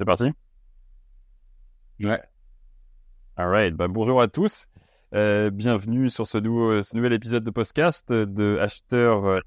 [0.00, 0.30] C'est parti?
[2.02, 2.22] Ouais.
[3.36, 4.64] Alright, bah, bonjour à tous.
[5.14, 9.26] Euh, bienvenue sur ce, nouveau, ce nouvel épisode de podcast de Acheteur.
[9.26, 9.40] euh,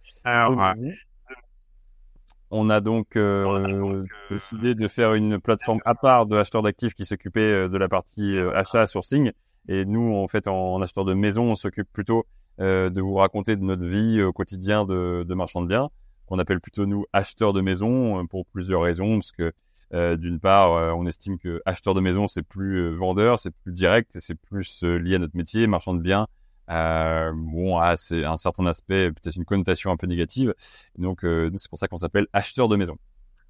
[2.52, 7.06] On a donc euh, décidé de faire une plateforme à part de acheteurs d'actifs qui
[7.06, 9.32] s'occupait euh, de la partie euh, achat sourcing.
[9.68, 12.28] Et nous, en fait, en, en acheteur de maison, on s'occupe plutôt
[12.60, 15.90] euh, de vous raconter de notre vie au quotidien de, de marchand de biens,
[16.28, 19.52] qu'on appelle plutôt nous acheteurs de maison euh, pour plusieurs raisons, parce que
[19.94, 23.52] euh, d'une part, euh, on estime que acheteur de maison c'est plus euh, vendeur, c'est
[23.52, 26.28] plus direct, c'est plus lié à notre métier, marchand de biens.
[26.68, 30.54] Bon, c'est un certain aspect, peut-être une connotation un peu négative.
[30.98, 32.98] Donc, c'est pour ça qu'on s'appelle acheteur de maison,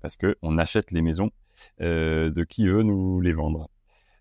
[0.02, 1.30] parce que on achète les maisons
[1.80, 3.70] de qui veut nous les vendre.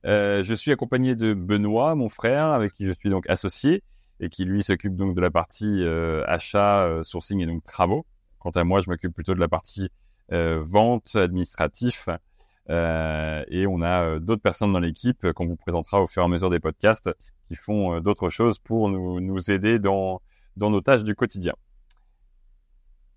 [0.05, 3.83] Je suis accompagné de Benoît, mon frère, avec qui je suis donc associé
[4.20, 5.83] et qui lui s'occupe donc de la partie
[6.27, 8.07] achat, sourcing et donc travaux.
[8.39, 9.89] Quant à moi, je m'occupe plutôt de la partie
[10.33, 12.08] vente, administratif.
[12.70, 16.22] Euh, et on a euh, d'autres personnes dans l'équipe euh, qu'on vous présentera au fur
[16.22, 17.11] et à mesure des podcasts
[17.48, 20.22] qui font euh, d'autres choses pour nous, nous aider dans,
[20.56, 21.55] dans nos tâches du quotidien.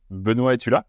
[0.09, 0.87] Benoît, es-tu là?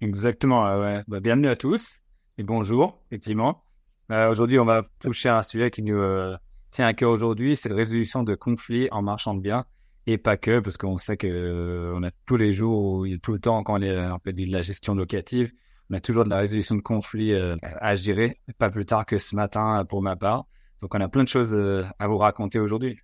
[0.00, 1.02] Exactement, euh.
[1.06, 2.00] Bah, bienvenue à tous
[2.36, 3.62] et bonjour, effectivement.
[4.10, 6.36] Euh, aujourd'hui, on va toucher à un sujet qui nous euh,
[6.72, 9.64] tient à cœur aujourd'hui, c'est la résolution de conflits en marchand de biens
[10.06, 13.38] et pas que, parce qu'on sait que euh, on a tous les jours, tout le
[13.38, 15.52] temps quand on est en fait de la gestion locative,
[15.90, 19.18] on a toujours de la résolution de conflits euh, à gérer, pas plus tard que
[19.18, 20.46] ce matin euh, pour ma part.
[20.80, 22.98] Donc, on a plein de choses euh, à vous raconter aujourd'hui.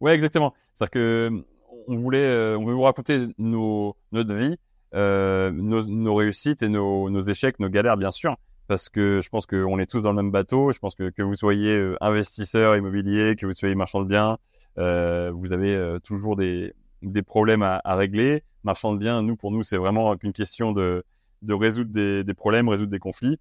[0.00, 0.54] Ouais, exactement.
[0.74, 1.44] C'est-à-dire que
[1.86, 4.56] on voulait, euh, on veut vous raconter nos, notre vie,
[4.94, 9.28] euh, nos, nos réussites et nos, nos échecs, nos galères, bien sûr, parce que je
[9.28, 10.72] pense qu'on est tous dans le même bateau.
[10.72, 14.32] Je pense que que vous soyez euh, investisseur immobilier, que vous soyez marchand de biens,
[14.32, 14.36] euh,
[14.76, 18.42] vous avez euh, toujours des, des problèmes à, à régler.
[18.62, 21.04] Marchand de biens, nous, pour nous, c'est vraiment une question de,
[21.42, 23.38] de résoudre des, des problèmes, résoudre des conflits.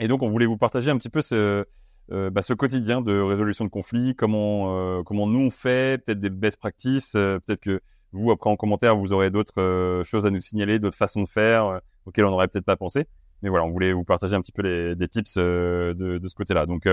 [0.00, 1.64] Et donc, on voulait vous partager un petit peu ce,
[2.12, 6.20] euh, bah, ce quotidien de résolution de conflits, comment euh, comment nous on fait, peut-être
[6.20, 7.80] des best practices, euh, peut-être que
[8.12, 11.28] vous après en commentaire vous aurez d'autres euh, choses à nous signaler, d'autres façons de
[11.28, 13.06] faire euh, auxquelles on n'aurait peut-être pas pensé.
[13.42, 16.28] Mais voilà, on voulait vous partager un petit peu les, des tips euh, de, de
[16.28, 16.64] ce côté-là.
[16.64, 16.88] Donc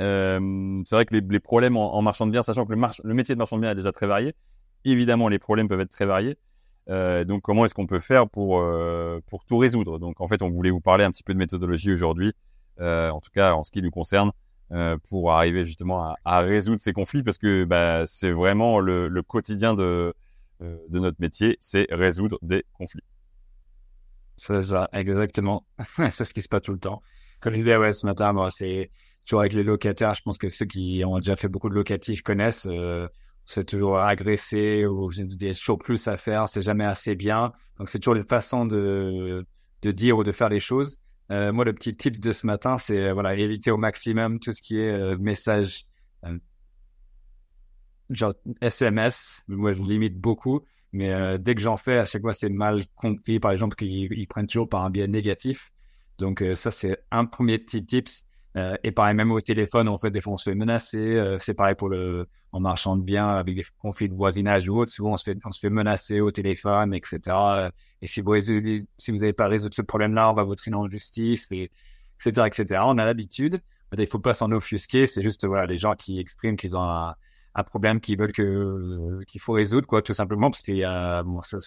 [0.00, 3.38] euh, c'est vrai que les, problèmes en, marchand de biens, sachant que le, métier de
[3.38, 4.34] marchand de biens est déjà très varié,
[4.84, 6.38] évidemment les problèmes peuvent être très variés.
[6.88, 9.98] Euh, donc comment est-ce qu'on peut faire pour euh, pour tout résoudre?
[9.98, 12.32] Donc en fait, on voulait vous parler un petit peu de méthodologie aujourd'hui
[12.78, 14.32] en tout cas en ce qui nous concerne,
[15.10, 20.14] pour arriver justement à, résoudre ces conflits, parce que bah, c'est vraiment le, quotidien de,
[20.60, 23.02] de notre métier, c'est résoudre des conflits.
[24.38, 25.66] C'est ça, exactement.
[26.10, 27.02] c'est ce qui se passe tout le temps.
[27.40, 28.90] Comme je disais, ouais, ce matin, moi, c'est
[29.24, 30.14] toujours avec les locataires.
[30.14, 32.66] Je pense que ceux qui ont déjà fait beaucoup de locatifs connaissent.
[32.70, 33.08] Euh,
[33.46, 36.48] c'est toujours agressé ou il y a toujours plus à faire.
[36.48, 37.52] C'est jamais assez bien.
[37.78, 39.44] Donc, c'est toujours une façon de,
[39.82, 40.98] de dire ou de faire les choses.
[41.30, 44.62] Euh, moi, le petit tips de ce matin, c'est voilà, éviter au maximum tout ce
[44.62, 45.84] qui est euh, message
[46.26, 46.38] euh,
[48.10, 49.42] genre SMS.
[49.48, 50.60] Moi, je limite beaucoup,
[50.92, 53.68] mais euh, dès que j'en fais, à chaque fois, c'est mal compris par les gens
[53.68, 55.72] parce qu'ils ils prennent toujours par un biais négatif.
[56.18, 58.26] Donc, euh, ça, c'est un premier petit tips.
[58.56, 61.36] Euh, et pareil, même au téléphone, en fait, des fois, on se fait menacer.
[61.38, 64.90] c'est pareil pour le en marchand de biens avec des conflits de voisinage ou autre.
[64.90, 67.20] Souvent, on se fait, on se fait menacer au téléphone, etc.
[68.02, 70.76] Et si vous résolvez, si vous n'avez pas résolu ce problème-là, on va vous traîner
[70.76, 71.70] en justice, et,
[72.18, 72.82] etc., etc.
[72.84, 73.60] On a l'habitude.
[73.96, 75.06] Il faut pas s'en offusquer.
[75.06, 77.14] C'est juste, voilà, les gens qui expriment qu'ils ont un,
[77.54, 80.84] un problème qu'ils veulent que, euh, qu'il faut résoudre, quoi, tout simplement, parce qu'il y
[80.84, 81.58] a, bon, ça,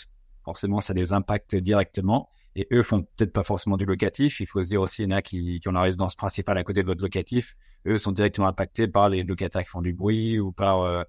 [0.43, 2.29] forcément, ça les impacte directement.
[2.55, 4.39] Et eux font peut-être pas forcément du locatif.
[4.39, 6.57] Il faut se dire aussi, il y en a qui, qui ont la résidence principale
[6.57, 7.55] à côté de votre locatif.
[7.87, 11.03] Eux sont directement impactés par les locataires qui font du bruit ou par euh,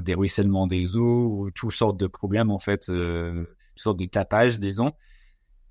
[0.00, 3.44] des ruissellements des eaux ou toutes sortes de problèmes, en fait, euh,
[3.74, 4.92] toutes sortes de tapages, disons.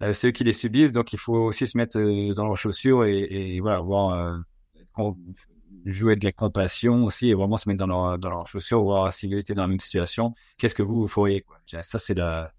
[0.01, 3.05] Euh, ceux qui les subissent, donc il faut aussi se mettre euh, dans leurs chaussures
[3.05, 4.43] et, et voilà, voir,
[4.97, 5.11] euh,
[5.85, 9.13] jouer de la compassion aussi et vraiment se mettre dans leurs dans leurs chaussures, voir
[9.13, 11.59] si vous étiez dans la même situation, qu'est-ce que vous, vous feriez, quoi?
[11.65, 12.51] Ça, c'est la,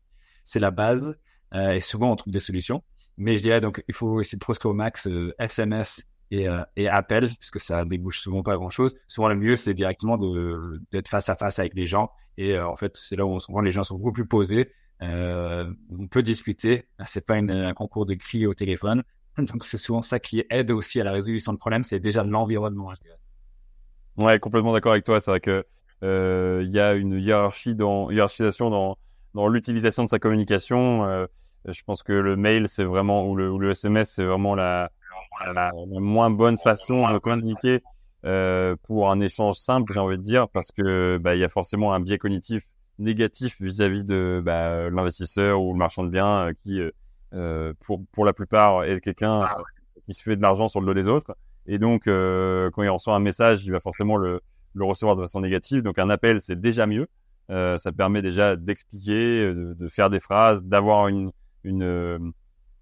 [0.45, 1.19] c'est la base.
[1.55, 2.83] Euh, et souvent, on trouve des solutions.
[3.19, 6.63] Mais je dirais donc, il faut essayer de proscrire au max euh, SMS et, euh,
[6.77, 8.95] et appel, puisque ça débouche souvent pas grand-chose.
[9.07, 10.19] Souvent, le mieux, c'est directement
[10.91, 12.11] d'être face à face avec les gens.
[12.39, 14.73] Et euh, en fait, c'est là où on les gens sont beaucoup plus posés.
[15.03, 16.87] Euh, on peut discuter.
[17.05, 19.03] C'est pas un concours de cris au téléphone.
[19.37, 21.83] Donc, c'est souvent ça qui aide aussi à la résolution de problèmes.
[21.83, 22.93] C'est déjà l'environnement.
[24.17, 25.21] Ouais, complètement d'accord avec toi.
[25.21, 25.65] C'est vrai que
[26.03, 28.99] euh, il y a une hiérarchie dans hiérarchisation dans
[29.35, 31.05] dans l'utilisation de sa communication.
[31.05, 31.27] Euh,
[31.67, 34.91] je pense que le mail, c'est vraiment, ou le, SMS, c'est vraiment la,
[35.87, 37.83] moins bonne façon de communiquer
[38.25, 41.49] euh, pour un échange simple, j'ai envie de dire, parce que bah, il y a
[41.49, 42.65] forcément un biais cognitif
[42.99, 46.81] négatif vis-à-vis de bah, l'investisseur ou le marchand de biens euh, qui
[47.35, 49.49] euh, pour pour la plupart est quelqu'un
[50.05, 51.35] qui se fait de l'argent sur le dos des autres.
[51.67, 54.41] Et donc, euh, quand il reçoit un message, il va forcément le,
[54.79, 55.83] recevoir de façon négative.
[55.83, 57.07] Donc, un appel, c'est déjà mieux.
[57.51, 61.31] Euh, ça permet déjà d'expliquer, de, de, faire des phrases, d'avoir une,
[61.65, 62.33] une,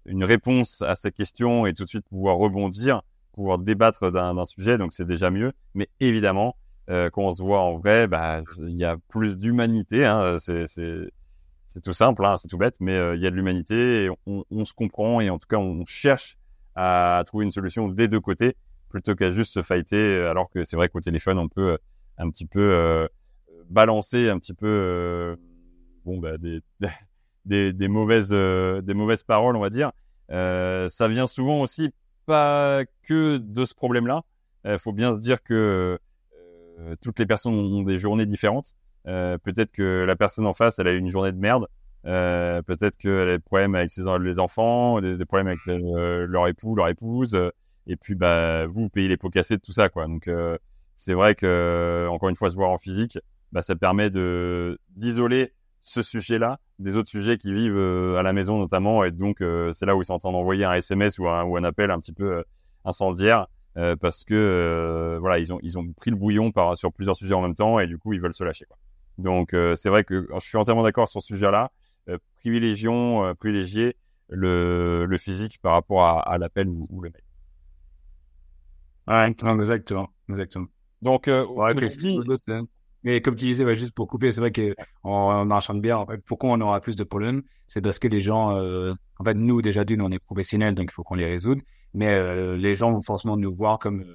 [0.05, 3.01] une réponse à ces questions et tout de suite pouvoir rebondir,
[3.33, 4.77] pouvoir débattre d'un sujet.
[4.77, 5.53] Donc, c'est déjà mieux.
[5.73, 6.55] Mais évidemment,
[6.89, 10.05] euh, quand on se voit en vrai, bah, il y a plus d'humanité.
[10.05, 14.09] Hein, c'est tout simple, hein, c'est tout bête, mais euh, il y a de l'humanité
[14.25, 16.37] on, on, se comprend et en tout cas, on cherche
[16.75, 18.57] à trouver une solution des deux côtés
[18.89, 20.25] plutôt qu'à juste se fighter.
[20.25, 21.77] Alors que c'est vrai qu'au téléphone, on peut euh,
[22.17, 23.07] un petit peu euh,
[23.69, 25.35] balancer un petit peu euh,
[26.05, 26.61] bon bah, des,
[27.45, 29.91] des, des mauvaises des mauvaises paroles, on va dire.
[30.29, 31.91] ça vient souvent aussi
[32.25, 34.23] pas que de ce problème-là.
[34.65, 35.99] Il faut bien se dire que
[37.01, 38.75] toutes les personnes ont des journées différentes.
[39.05, 41.67] peut-être que la personne en face, elle a eu une journée de merde.
[42.07, 46.87] Euh, peut-être qu'elle a des problèmes avec ses enfants, des, problèmes avec leur époux, leur
[46.87, 47.37] épouse.
[47.87, 50.07] et puis, bah, vous, payez les pots cassés de tout ça, quoi.
[50.07, 50.57] Donc, euh,
[50.97, 53.19] c'est vrai que, encore une fois, se voir en physique,
[53.51, 58.33] bah, ça permet de d'isoler ce sujet-là des autres sujets qui vivent euh, à la
[58.33, 59.03] maison notamment.
[59.03, 59.43] Et donc,
[59.73, 61.91] c'est là où ils sont en train d'envoyer un SMS ou un, ou un appel
[61.91, 62.43] un petit peu
[62.85, 63.47] incendiaire.
[63.99, 67.41] parce que voilà ils ont ils ont pris le bouillon par sur plusieurs sujets en
[67.41, 68.77] même temps et du coup ils veulent se lâcher quoi.
[69.17, 71.71] Donc c'est vrai que je suis entièrement d'accord sur ce sujet-là.
[72.09, 73.95] Euh, privilégions, euh, privilégier
[74.27, 77.21] le, le physique par rapport à, à l'appel ou, ou, le mail.
[79.07, 80.67] Ouais, exactement, exactement.
[81.01, 81.73] Donc, euh, ouais.
[83.03, 85.99] Mais comme tu disais, ouais, juste pour couper, c'est vrai que en marchand de bière,
[85.99, 89.23] en fait, pourquoi on aura plus de problèmes C'est parce que les gens, euh, en
[89.23, 91.61] fait, nous déjà d'une, on est professionnels, donc il faut qu'on les résoudre.
[91.93, 94.05] Mais euh, les gens vont forcément nous voir comme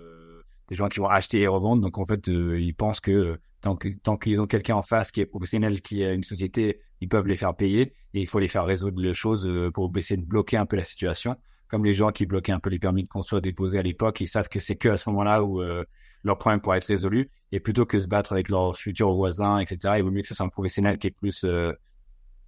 [0.68, 1.82] des gens qui vont acheter et revendre.
[1.82, 5.82] Donc en fait, ils pensent que tant qu'ils ont quelqu'un en face qui est professionnel,
[5.82, 9.00] qui a une société ils peuvent les faire payer et il faut les faire résoudre
[9.00, 11.36] les choses euh, pour essayer de bloquer un peu la situation.
[11.68, 14.28] Comme les gens qui bloquaient un peu les permis de construire déposés à l'époque, ils
[14.28, 15.84] savent que c'est que à ce moment-là où euh,
[16.26, 17.30] leur problème pourra être résolu.
[17.52, 20.34] Et plutôt que se battre avec leurs futurs voisins, etc., il vaut mieux que ce
[20.34, 21.72] soit un professionnel qui est plus, euh,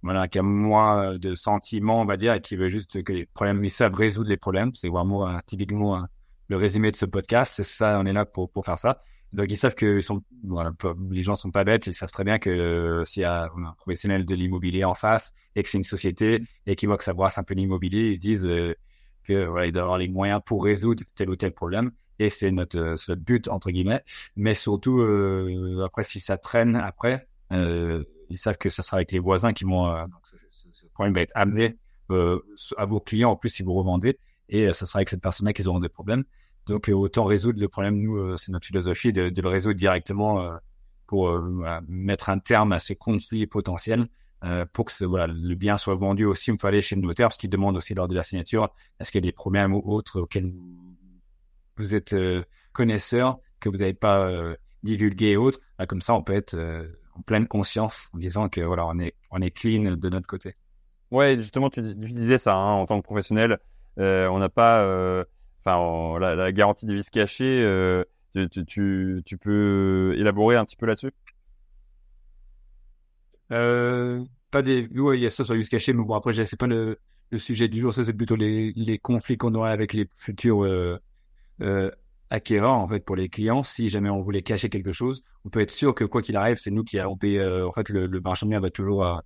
[0.03, 3.25] voilà, qui a moins de sentiments, on va dire, et qui veut juste que les
[3.25, 4.71] problèmes, ils savent résoudre les problèmes.
[4.75, 6.05] C'est vraiment typiquement
[6.49, 7.53] le résumé de ce podcast.
[7.55, 9.01] C'est ça, on est là pour, pour faire ça.
[9.31, 9.99] Donc ils savent que
[11.11, 13.73] les gens sont pas bêtes, ils savent très bien que euh, s'il y a un
[13.77, 17.13] professionnel de l'immobilier en face et que c'est une société et qu'ils voient que ça
[17.13, 18.73] brasse un peu l'immobilier, ils se disent euh,
[19.23, 22.95] que voilà, avoir les moyens pour résoudre tel ou tel problème et c'est notre, euh,
[23.07, 24.03] notre but entre guillemets.
[24.35, 25.01] Mais surtout
[25.83, 29.91] après si ça traîne après, ils savent que ça sera avec les voisins qui vont
[30.03, 30.37] donc ce,
[30.71, 31.77] ce, problème va être amené
[32.09, 34.19] à vos clients en plus si vous revendez
[34.49, 36.23] et ça sera avec cette personne-là qu'ils auront des problèmes.
[36.69, 39.75] Donc, euh, autant résoudre le problème, nous, euh, c'est notre philosophie de, de, le résoudre
[39.75, 40.55] directement euh,
[41.07, 41.41] pour
[41.87, 44.07] mettre un terme à ces conflits potentiels.
[44.73, 47.37] pour que voilà, le bien soit vendu aussi, il faut aller chez le notaire parce
[47.37, 48.69] qu'il demande aussi lors de la signature
[48.99, 50.53] est-ce qu'il y a des problèmes ou autres auxquels
[51.79, 52.15] vous êtes
[52.73, 54.31] connaisseur, que vous n'avez pas
[54.83, 55.59] divulgué et autres.
[55.87, 56.57] comme ça, on peut être
[57.15, 60.55] en pleine conscience en disant que voilà, on est, on est clean de notre côté.
[61.11, 63.57] Ouais, justement, tu, disais ça hein, en tant que professionnel.
[63.97, 65.25] on n'a pas
[65.63, 70.75] enfin la, la, garantie des vices cachés, euh, tu, tu, tu, peux élaborer un petit
[70.75, 71.11] peu là-dessus?
[73.51, 76.33] Euh, Pas des, oui, il y a ça sur les vices cachés, mais bon après
[76.45, 76.99] c'est pas le,
[77.31, 80.63] le, sujet du jour, ça c'est plutôt les, les conflits qu'on aurait avec les futurs
[80.63, 80.99] euh,
[81.61, 81.91] euh,
[82.29, 83.63] acquéreurs en fait pour les clients.
[83.63, 86.57] Si jamais on voulait cacher quelque chose, on peut être sûr que quoi qu'il arrive,
[86.57, 87.39] c'est nous qui allons payer.
[87.39, 89.21] Euh, en fait, le, le marchand de biens va toujours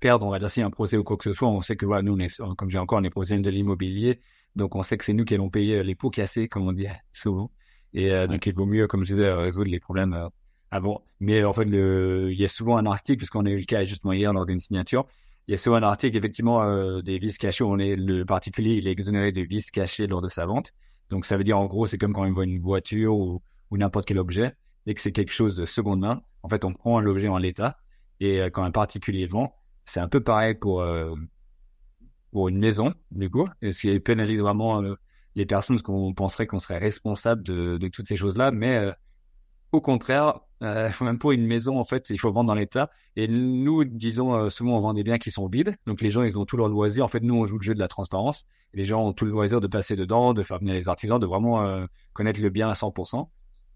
[0.00, 1.86] perdre, on va dire, si un procès ou quoi que ce soit, on sait que,
[1.86, 4.20] voilà, nous, on est, comme j'ai encore, on est professionnels de l'immobilier.
[4.56, 6.72] Donc, on sait que c'est nous qui allons payer euh, les pots cassés, comme on
[6.72, 7.52] dit souvent.
[7.92, 10.28] Et euh, donc, il vaut mieux, comme je disais, résoudre les problèmes euh,
[10.70, 11.04] avant.
[11.20, 13.84] Mais en fait, le, il y a souvent un article, puisqu'on a eu le cas
[13.84, 15.06] justement hier lors d'une signature,
[15.50, 17.64] il y a souvent un article, effectivement, des vices cachés.
[17.64, 20.72] On est, le particulier, il est exonéré de vices cachés lors de sa vente.
[21.08, 23.42] Donc, ça veut dire, en gros, c'est comme quand on voit une voiture ou,
[23.72, 24.54] n'importe quel objet
[24.86, 26.22] et que c'est quelque chose de seconde main.
[26.44, 27.78] En fait, on prend l'objet en l'état
[28.20, 29.52] et quand un particulier vend,
[29.84, 31.14] c'est un peu pareil pour, euh,
[32.30, 34.94] pour une maison, du coup, et ce qui pénalise vraiment euh,
[35.34, 38.92] les personnes, qu'on penserait qu'on serait responsable de, de toutes ces choses-là, mais euh,
[39.72, 42.90] au contraire, même pour une maison, en fait, il faut vendre dans l'état.
[43.16, 45.76] Et nous, disons, souvent, on vend des biens qui sont vides.
[45.86, 47.04] Donc, les gens, ils ont tout leur loisir.
[47.04, 48.44] En fait, nous, on joue le jeu de la transparence.
[48.74, 51.26] Les gens ont tout le loisir de passer dedans, de faire venir les artisans, de
[51.26, 53.28] vraiment connaître le bien à 100%.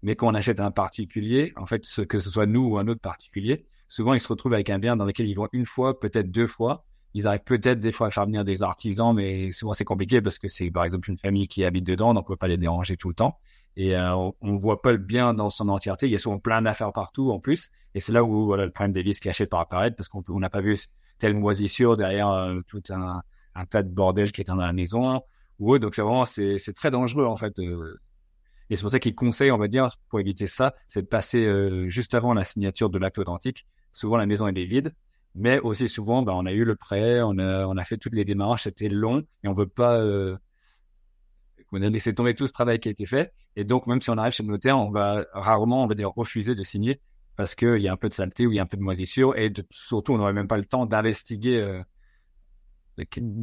[0.05, 2.87] Mais quand on achète un particulier, en fait, ce, que ce soit nous ou un
[2.87, 5.99] autre particulier, souvent ils se retrouvent avec un bien dans lequel ils vont une fois,
[5.99, 6.85] peut-être deux fois.
[7.15, 10.37] Ils arrivent peut-être des fois à faire venir des artisans, mais souvent c'est compliqué parce
[10.37, 12.97] que c'est par exemple une famille qui habite dedans, donc on peut pas les déranger
[12.97, 13.39] tout le temps.
[13.77, 16.07] Et euh, on, voit pas le bien dans son entièreté.
[16.07, 17.71] Il y a souvent plein d'affaires partout en plus.
[17.93, 20.49] Et c'est là où voilà, le problème des vices cachés par apparaître parce qu'on n'a
[20.49, 20.77] pas vu
[21.17, 23.21] telle moisissure derrière tout un,
[23.69, 25.21] tas de bordel qui est dans la maison
[25.59, 27.57] Donc c'est vraiment c'est très dangereux en fait.
[27.59, 31.87] et c'est pour ça qu'il conseille, on va dire, pour éviter ça, c'est de passer
[31.87, 33.65] juste avant la signature de l'acte authentique.
[33.93, 34.93] Souvent la maison elle est vide,
[35.35, 38.15] mais aussi souvent, bah, on a eu le prêt, on a, on a fait toutes
[38.15, 40.01] les démarches, c'était long et on veut pas
[41.75, 43.33] on a laissé tomber tout ce travail qui a été fait.
[43.55, 46.09] Et donc, même si on arrive chez le notaire, on va rarement, on va dire,
[46.09, 47.01] refuser de signer
[47.35, 48.81] parce qu'il y a un peu de saleté ou il y a un peu de
[48.81, 49.37] moisissure.
[49.37, 51.81] Et surtout, on n'aurait même pas le temps d'investiguer euh,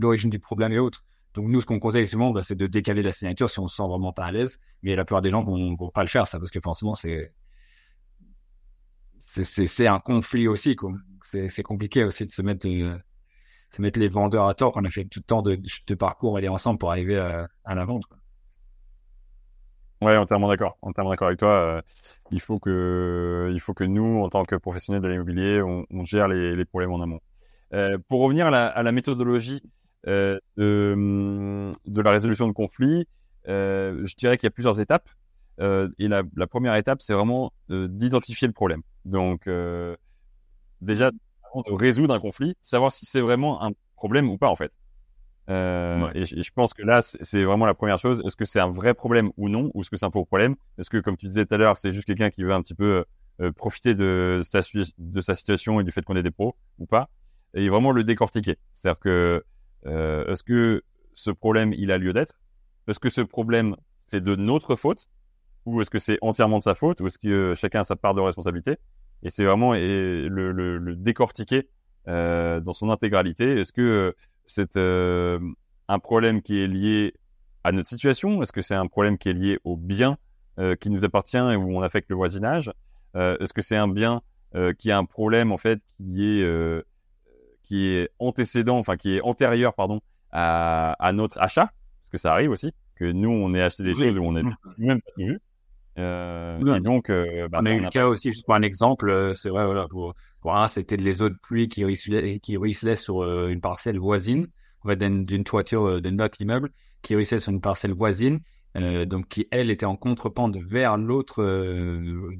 [0.00, 1.04] l'origine du problème et autres.
[1.34, 3.76] Donc, nous, ce qu'on conseille souvent, bah, c'est de décaler la signature si on se
[3.76, 4.58] sent vraiment pas à l'aise.
[4.82, 7.32] Mais la plupart des gens vont, vont pas le faire, ça, parce que forcément, c'est
[9.32, 10.76] c'est un conflit aussi.
[11.22, 12.98] C'est compliqué aussi de se mettre, euh,
[13.70, 15.94] se mettre les vendeurs à tort quand on a fait tout le temps de, de
[15.94, 18.04] parcours aller ensemble pour arriver à, à la vente.
[18.06, 18.18] Quoi.
[20.02, 20.76] Ouais, entièrement d'accord.
[20.82, 21.48] Entièrement d'accord avec toi.
[21.50, 21.82] Euh,
[22.32, 26.26] il faut que, il faut que nous, en tant que professionnels de l'immobilier, on, gère
[26.26, 27.20] les, problèmes en amont.
[27.72, 29.62] Euh, pour revenir à la, méthodologie
[30.08, 33.06] euh, de, de, la résolution de conflits,
[33.48, 35.08] euh, je dirais qu'il y a plusieurs étapes.
[35.60, 38.82] Euh, et la, première étape, c'est vraiment d'identifier le problème.
[39.04, 39.48] Donc,
[40.80, 41.10] déjà,
[41.52, 44.72] avant de résoudre un conflit, savoir si c'est vraiment un problème ou pas, en fait.
[45.50, 48.22] Euh, et, je pense que là, c'est vraiment la première chose.
[48.24, 49.70] Est-ce que c'est un vrai problème ou non?
[49.74, 50.56] Ou est-ce que c'est un faux problème?
[50.78, 52.74] Est-ce que, comme tu disais tout à l'heure, c'est juste quelqu'un qui veut un petit
[52.74, 53.04] peu
[53.40, 54.60] euh, profiter de sa,
[54.98, 57.08] de sa situation et du fait qu'on est des pros ou pas?
[57.54, 58.56] Et vraiment le décortiquer.
[58.74, 59.44] C'est-à-dire que,
[59.86, 60.82] euh, est-ce que
[61.14, 62.40] ce problème, il a lieu d'être?
[62.88, 65.08] Est-ce que ce problème, c'est de notre faute?
[65.66, 68.14] Ou est-ce que c'est entièrement de sa faute Ou est-ce que chacun a sa part
[68.14, 68.78] de responsabilité?
[69.22, 71.68] Et c'est vraiment le, le, le, décortiquer
[72.06, 73.60] dans son intégralité.
[73.60, 74.14] Est-ce que
[74.46, 75.38] c'est euh,
[75.88, 77.14] un problème qui est lié
[77.64, 78.42] à notre situation?
[78.42, 80.18] Est-ce que c'est un problème qui est lié au bien
[80.58, 82.72] euh, qui nous appartient et où on affecte le voisinage?
[83.16, 84.22] Euh, Est-ce que c'est un bien
[84.78, 86.84] qui a un problème en fait qui est
[87.62, 91.70] qui est antécédent, enfin qui est antérieur pardon à, à notre achat?
[92.00, 94.42] Parce que ça arrive aussi que nous on ait acheté des choses où on n'a
[94.76, 95.40] même pas tout vu.
[95.98, 99.32] Euh, et donc, euh, bah, on a eu le cas aussi, juste pour un exemple,
[99.34, 102.96] c'est vrai, voilà, pour, pour un, c'était les eaux de pluie qui ruisselaient, qui ruisselaient
[102.96, 104.46] sur une parcelle voisine,
[104.84, 106.70] en fait, d'une toiture de notre immeuble,
[107.02, 108.40] qui ruisselaient sur une parcelle voisine,
[108.76, 111.42] euh, donc qui elle était en contrepente vers l'autre,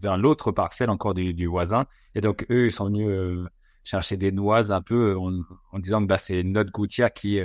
[0.00, 3.46] vers l'autre parcelle encore du, du, voisin, et donc eux ils sont venus
[3.84, 5.40] chercher des noix un peu en,
[5.72, 7.38] en disant que bah, c'est notre gouttière qui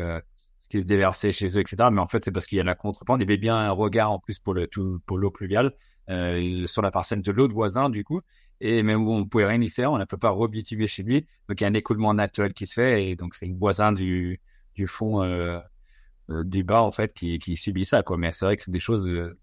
[0.70, 1.90] qui se déversait chez eux, etc.
[1.92, 3.20] Mais en fait, c'est parce qu'il y a la contrepente.
[3.20, 5.72] Il y avait bien un regard en plus pour le tout, pour l'eau pluviale euh,
[6.08, 8.22] sur la parcelle de l'autre voisin, du coup.
[8.60, 11.28] Et même où on pouvait rien y faire, on ne peut pas rebitumer chez lui.
[11.48, 13.92] Donc il y a un écoulement naturel qui se fait et donc c'est le voisin
[13.92, 14.42] du,
[14.74, 15.60] du fond euh,
[16.30, 18.18] euh, du bas en fait qui, qui subit ça quoi.
[18.18, 19.08] Mais c'est vrai que c'est des choses.
[19.08, 19.38] Euh,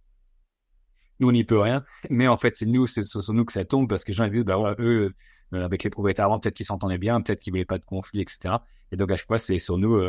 [1.21, 3.65] nous on n'y peut rien, mais en fait c'est nous, c'est sur nous que ça
[3.65, 5.15] tombe parce que les gens disent bah voilà eux
[5.55, 8.21] euh, avec les propriétaires avant peut-être qu'ils s'entendaient bien, peut-être qu'ils voulaient pas de conflit,
[8.21, 8.55] etc.
[8.91, 10.03] Et donc à chaque fois c'est sur nous,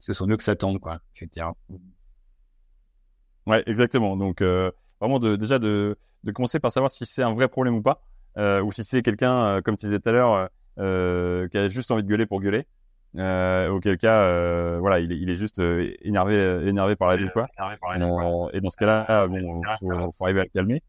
[0.00, 1.00] c'est sur nous que ça tombe quoi.
[1.14, 1.78] Je veux.
[3.46, 4.16] Ouais exactement.
[4.16, 4.42] Donc
[5.00, 8.02] vraiment de, déjà de, de commencer par savoir si c'est un vrai problème ou pas,
[8.36, 11.68] euh, ou si c'est quelqu'un, euh, comme tu disais tout à l'heure, euh, qui a
[11.68, 12.66] juste envie de gueuler pour gueuler.
[13.16, 16.36] Euh, auquel cas, euh, voilà, il est, il est juste euh, énervé,
[16.66, 17.48] énervé par la vie, quoi.
[18.52, 20.82] et dans ce cas-là, bon, faut, faut arriver à le calmer.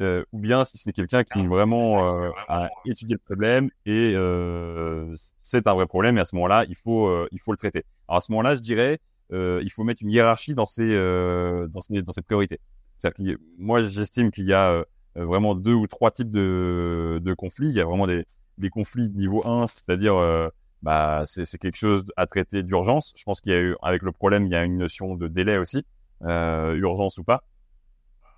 [0.00, 5.12] Euh, ou bien si c'est quelqu'un qui vraiment euh, a étudié le problème et euh,
[5.36, 7.84] c'est un vrai problème et à ce moment-là il faut il faut le traiter.
[8.08, 8.98] Alors à ce moment-là je dirais
[9.30, 12.60] il faut mettre une hiérarchie dans ses dans ses dans ses priorités.
[13.00, 14.84] C'est-à-dire que moi, j'estime qu'il y a euh,
[15.16, 17.68] vraiment deux ou trois types de, de conflits.
[17.68, 18.26] Il y a vraiment des,
[18.58, 20.48] des conflits niveau 1, c'est-à-dire euh,
[20.82, 23.12] bah, c'est quelque chose à traiter d'urgence.
[23.16, 25.28] Je pense qu'il y a eu, avec le problème, il y a une notion de
[25.28, 25.84] délai aussi,
[26.24, 27.42] euh, urgence ou pas.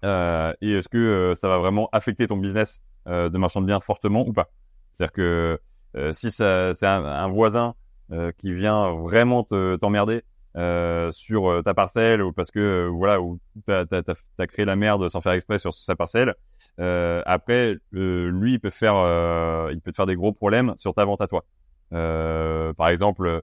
[0.04, 3.66] Euh, et est-ce que euh, ça va vraiment affecter ton business euh, de marchand de
[3.66, 4.50] biens fortement ou pas?
[4.92, 5.59] C'est-à-dire que
[6.12, 7.75] si c'est un, un, voisin
[8.38, 10.23] qui vient vraiment t'emmerder
[10.57, 13.85] euh, sur euh, ta parcelle ou parce que euh, voilà où t'as
[14.39, 16.35] as, créé la merde sans faire exprès sur sa parcelle.
[16.79, 18.95] Euh, après, lui, il peut faire,
[19.71, 21.45] il peut te faire des gros problèmes sur ta vente à toi.
[21.91, 23.43] par exemple,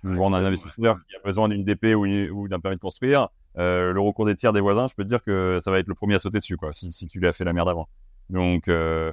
[0.00, 3.28] tu vends un investisseur qui a besoin d'une DP ou, ou d'un permis de construire,
[3.56, 5.94] le recours des tiers des voisins, je peux te dire que ça va être le
[5.94, 7.88] premier à sauter dessus, quoi, si, si tu lui as fait la merde avant.
[8.30, 9.10] Donc, euh,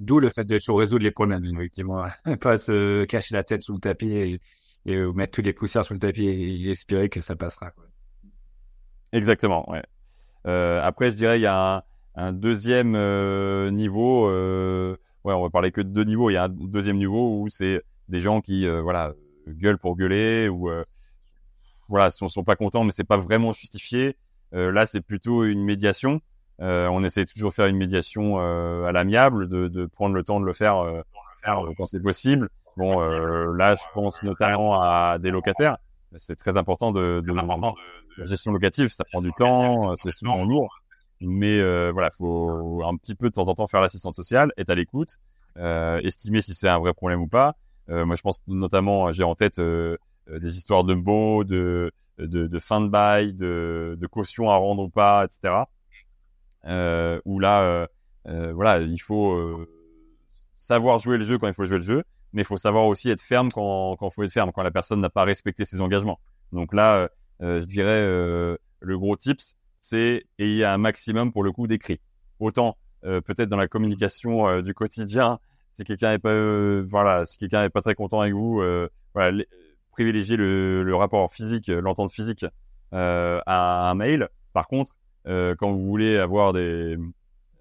[0.00, 2.04] d'où le fait de toujours résoudre les problèmes, effectivement,
[2.40, 4.40] pas se cacher la tête sous le tapis et,
[4.86, 7.72] et mettre tous les poussières sur le tapis et, espérer que ça passera.
[9.12, 9.82] Exactement, ouais.
[10.46, 11.84] Euh, après, je dirais il y a
[12.14, 14.28] un, deuxième euh, niveau.
[14.28, 16.30] Euh, ouais, on va parler que de deux niveaux.
[16.30, 19.12] Il y a un deuxième niveau où c'est des gens qui, euh, voilà,
[19.46, 20.70] gueulent pour gueuler ou
[21.88, 24.16] voilà, sont, sont pas contents, mais c'est pas vraiment justifié.
[24.52, 26.20] là, c'est plutôt une médiation.
[26.58, 30.52] on essaie toujours de faire une médiation à l'amiable, de, prendre le temps de le
[30.52, 31.02] faire,
[31.44, 32.48] quand c'est possible.
[32.76, 35.78] Bon, euh, là, je pense notamment à des locataires.
[36.16, 38.88] C'est très important de, de, la gestion locative.
[38.90, 40.82] Ça prend du temps, c'est souvent lourd.
[41.20, 44.70] Mais euh, voilà, faut un petit peu de temps en temps faire l'assistante sociale, être
[44.70, 45.18] à l'écoute,
[45.56, 47.54] euh, estimer si c'est un vrai problème ou pas.
[47.90, 49.96] Euh, moi, je pense notamment, j'ai en tête euh,
[50.28, 51.92] des histoires de beaux, de,
[52.58, 55.64] fin de bail, de, caution à rendre ou pas, etc.
[56.66, 57.86] Euh, où là,
[58.24, 59.66] voilà, il faut
[60.54, 63.10] savoir jouer le jeu quand il faut jouer le jeu, mais il faut savoir aussi
[63.10, 66.18] être ferme quand il faut être ferme, quand la personne n'a pas respecté ses engagements.
[66.52, 67.08] Donc là,
[67.40, 72.00] je dirais, le gros tips, c'est ayez un maximum pour le coup d'écrit.
[72.38, 77.24] Autant euh, peut-être dans la communication euh, du quotidien, si quelqu'un est pas euh, voilà,
[77.24, 78.62] si quelqu'un est pas très content avec vous,
[79.14, 79.44] voilà,
[79.90, 82.46] privilégiez le, le, rapport physique, l'entente physique
[82.92, 84.28] à un mail.
[84.52, 86.96] Par contre, quand vous voulez avoir des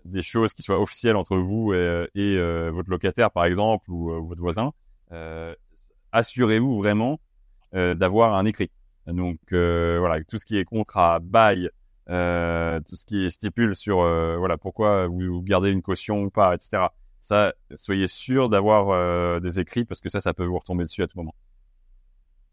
[0.05, 2.38] des choses qui soient officielles entre vous et, et
[2.72, 4.72] votre locataire par exemple ou votre voisin,
[6.12, 7.20] assurez-vous vraiment
[7.74, 8.72] d'avoir un écrit.
[9.08, 11.70] Donc voilà, tout ce qui est contrat, bail,
[12.10, 16.55] euh, tout ce qui stipule sur euh, voilà pourquoi vous, gardez une caution ou pas,
[16.55, 16.88] etc.
[17.22, 21.03] Ça, soyez sûr d'avoir euh, des écrits parce que ça, ça peut vous retomber dessus
[21.03, 21.36] à tout moment.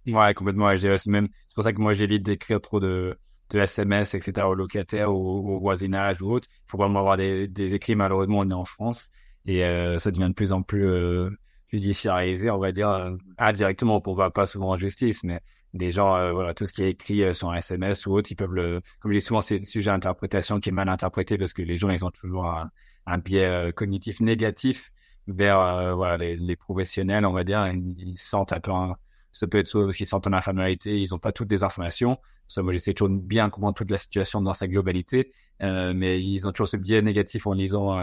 [0.06, 0.74] Ouais, complètement.
[0.76, 3.18] C'est pour ça que moi j'évite d'écrire trop de,
[3.50, 4.46] de SMS, etc.
[4.46, 6.48] aux locataires, au, au voisinage ou autre.
[6.50, 7.94] Il faut vraiment avoir des, des écrits.
[7.94, 9.10] Malheureusement, on est en France
[9.46, 9.60] et
[9.98, 11.30] ça devient de plus en plus
[11.72, 14.02] judiciarisé, on va dire, indirectement.
[14.04, 15.40] On va pas souvent en justice, mais
[15.74, 18.30] des gens, euh, voilà, tout ce qui est écrit euh, sur un SMS ou autre,
[18.30, 21.52] ils peuvent le, comme je dis souvent, c'est sujet d'interprétation qui est mal interprété parce
[21.52, 22.70] que les gens, ils ont toujours un,
[23.06, 24.90] un biais euh, cognitif négatif
[25.26, 28.72] vers, voilà, les, les, professionnels, on va dire, ils, sentent un peu,
[29.32, 32.18] ça peut être soit parce qu'ils sentent une infirmalité, ils ont pas toutes des informations.
[32.48, 36.48] Ça, moi, j'essaie toujours de bien comprendre toute la situation dans sa globalité, mais ils
[36.48, 37.98] ont toujours ce biais négatif en lisant,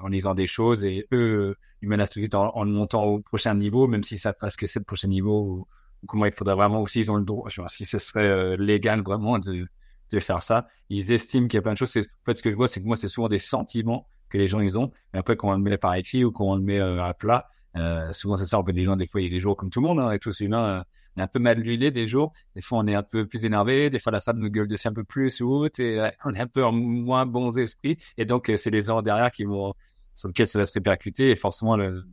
[0.00, 3.20] en lisant des choses et eux, ils menacent tout de suite en, en montant au
[3.20, 5.66] prochain niveau, même si ça passe que c'est le prochain niveau ou,
[6.06, 9.38] comment il faudrait vraiment aussi, ils ont le droit, si ce serait euh, légal vraiment
[9.38, 9.66] de,
[10.10, 10.68] de faire ça.
[10.88, 11.96] Ils estiment qu'il y a plein de choses.
[11.96, 14.46] En fait, ce que je vois, c'est que moi, c'est souvent des sentiments que les
[14.46, 14.92] gens, ils ont.
[15.12, 17.14] Mais après, quand on le met par écrit ou quand on le met euh, à
[17.14, 18.58] plat, euh, souvent, c'est ça.
[18.58, 20.00] En fait, les gens, des fois, il y a des jours comme tout le monde,
[20.00, 20.84] hein, et tous humains,
[21.16, 22.32] on est un peu mal huilé des jours.
[22.54, 23.90] Des fois, on est un peu plus énervé.
[23.90, 25.80] Des fois, la salle nous gueule dessus un peu plus ou autre.
[25.80, 27.96] Et on est un peu en moins bons esprits.
[28.18, 29.74] Et donc, c'est les gens derrière qui vont,
[30.14, 31.30] sur lesquels ça va se répercuter.
[31.30, 32.04] Et forcément, le,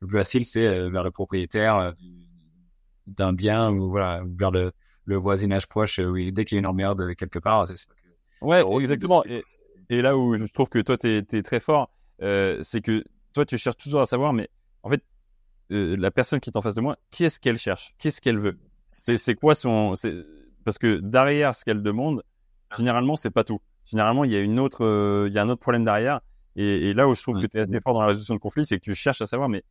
[0.00, 1.94] le plus facile, c'est vers le propriétaire
[3.06, 4.72] d'un bien ou voilà vers le,
[5.04, 7.76] le voisinage proche oui dès qu'il y a une emmerde quelque part c'est
[8.40, 9.44] ouais exactement et,
[9.88, 11.90] et, là où je trouve que toi t'es es très fort
[12.22, 14.48] euh, c'est que toi tu cherches toujours à savoir mais
[14.86, 15.02] en fait
[15.72, 17.94] euh, la personne qui est en face de moi qu'est-ce qu'elle cherche?
[17.98, 18.58] Qu'est-ce qu'elle veut?
[19.00, 20.14] C'est c'est quoi son c'est
[20.64, 22.22] parce que derrière ce qu'elle demande
[22.76, 23.60] généralement c'est pas tout.
[23.84, 26.20] Généralement il y a une autre euh, il y a un autre problème derrière.
[26.54, 28.40] Et, et là où je trouve que tu es assez fort dans la résolution de
[28.40, 29.64] conflit c'est que tu cherches à savoir mais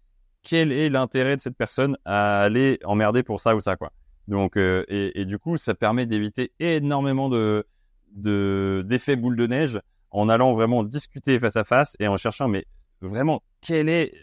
[0.43, 3.91] quel est l'intérêt de cette personne à aller emmerder pour ça ou ça quoi?
[4.28, 7.65] Donc euh, et, et, du coup ça permet d'éviter énormément de
[8.12, 9.80] d'effets boule de neige
[10.12, 12.65] en allant vraiment discuter face à face et en cherchant mais
[13.01, 14.13] vraiment quelle est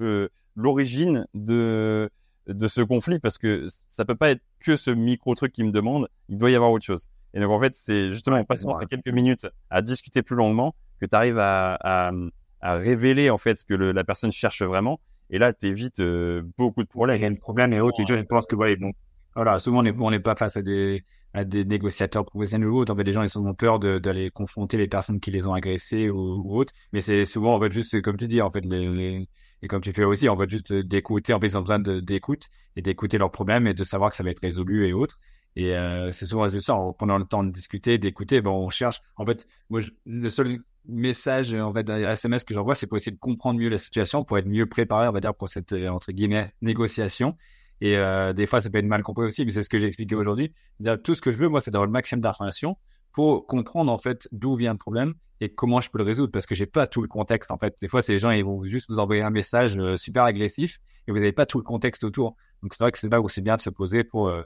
[0.00, 2.10] euh, l'origine de
[2.48, 5.70] de ce conflit parce que ça peut pas être que ce micro truc qui me
[5.70, 7.08] demande, il doit y avoir autre chose.
[7.34, 10.74] Et donc en fait c'est justement en passant ces quelques minutes à discuter plus longuement
[11.00, 12.12] que tu arrives à, à,
[12.60, 15.00] à, révéler en fait ce que le, la personne cherche vraiment
[15.32, 17.16] et là, tu évites euh, beaucoup de problèmes.
[17.16, 18.02] Il y a un problème et autres.
[18.06, 18.92] je pense que, voilà, bon,
[19.34, 22.92] voilà, souvent, on n'est pas face à des, à des négociateurs professionnels ou autres.
[22.92, 26.10] En fait, les gens, ils ont peur d'aller confronter les personnes qui les ont agressés
[26.10, 26.74] ou, ou autres.
[26.92, 29.26] Mais c'est souvent, en fait, juste, comme tu dis, en fait, les,
[29.62, 31.32] et comme tu fais aussi, en fait, juste d'écouter.
[31.32, 34.24] En fait, ils ont besoin d'écoute et d'écouter leurs problèmes et de savoir que ça
[34.24, 35.18] va être résolu et autres.
[35.54, 36.76] Et euh, c'est souvent juste ça.
[36.98, 39.00] Pendant le temps de discuter, d'écouter, bon, on cherche.
[39.16, 43.18] En fait, moi, le seul message en fait SMS que j'envoie c'est pour essayer de
[43.20, 46.10] comprendre mieux la situation pour être mieux préparé on va dire pour cette euh, entre
[46.10, 47.36] guillemets négociation
[47.80, 49.86] et euh, des fois ça peut être mal compris aussi mais c'est ce que j'ai
[49.86, 52.76] expliqué aujourd'hui c'est-à-dire tout ce que je veux moi c'est d'avoir le maximum d'informations
[53.12, 56.46] pour comprendre en fait d'où vient le problème et comment je peux le résoudre parce
[56.46, 58.90] que j'ai pas tout le contexte en fait des fois ces gens ils vont juste
[58.90, 62.36] vous envoyer un message euh, super agressif et vous n'avez pas tout le contexte autour
[62.62, 64.42] donc c'est vrai que c'est là où c'est bien de se poser pour euh,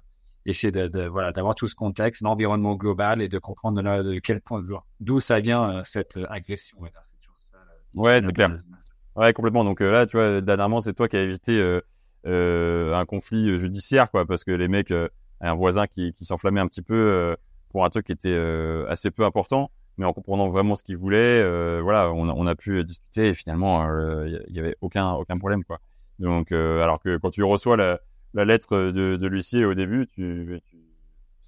[0.47, 4.65] essayer de, voilà d'avoir tout ce contexte, l'environnement global et de comprendre de, quel point
[5.01, 6.79] d'où ça vient euh, cette agression.
[6.81, 6.91] Ouais,
[7.95, 8.63] ouais, c'est clair.
[9.17, 9.65] Ouais, complètement.
[9.65, 11.81] Donc là, tu vois, dernièrement, c'est toi qui as évité
[12.25, 14.95] un conflit judiciaire, quoi, parce que les mecs,
[15.41, 17.37] un voisin qui s'enflammait un petit peu
[17.77, 18.39] pour un truc qui était
[18.89, 21.43] assez peu important, mais en comprenant vraiment ce qu'il voulait,
[21.83, 23.87] voilà, on, on, a pu discuter et finalement,
[24.25, 25.79] il y, avait aucun aucun problème, quoi.
[26.19, 28.01] Donc, alors que quand tu reçois la
[28.33, 30.77] la lettre de, de l'huissier au début, tu, tu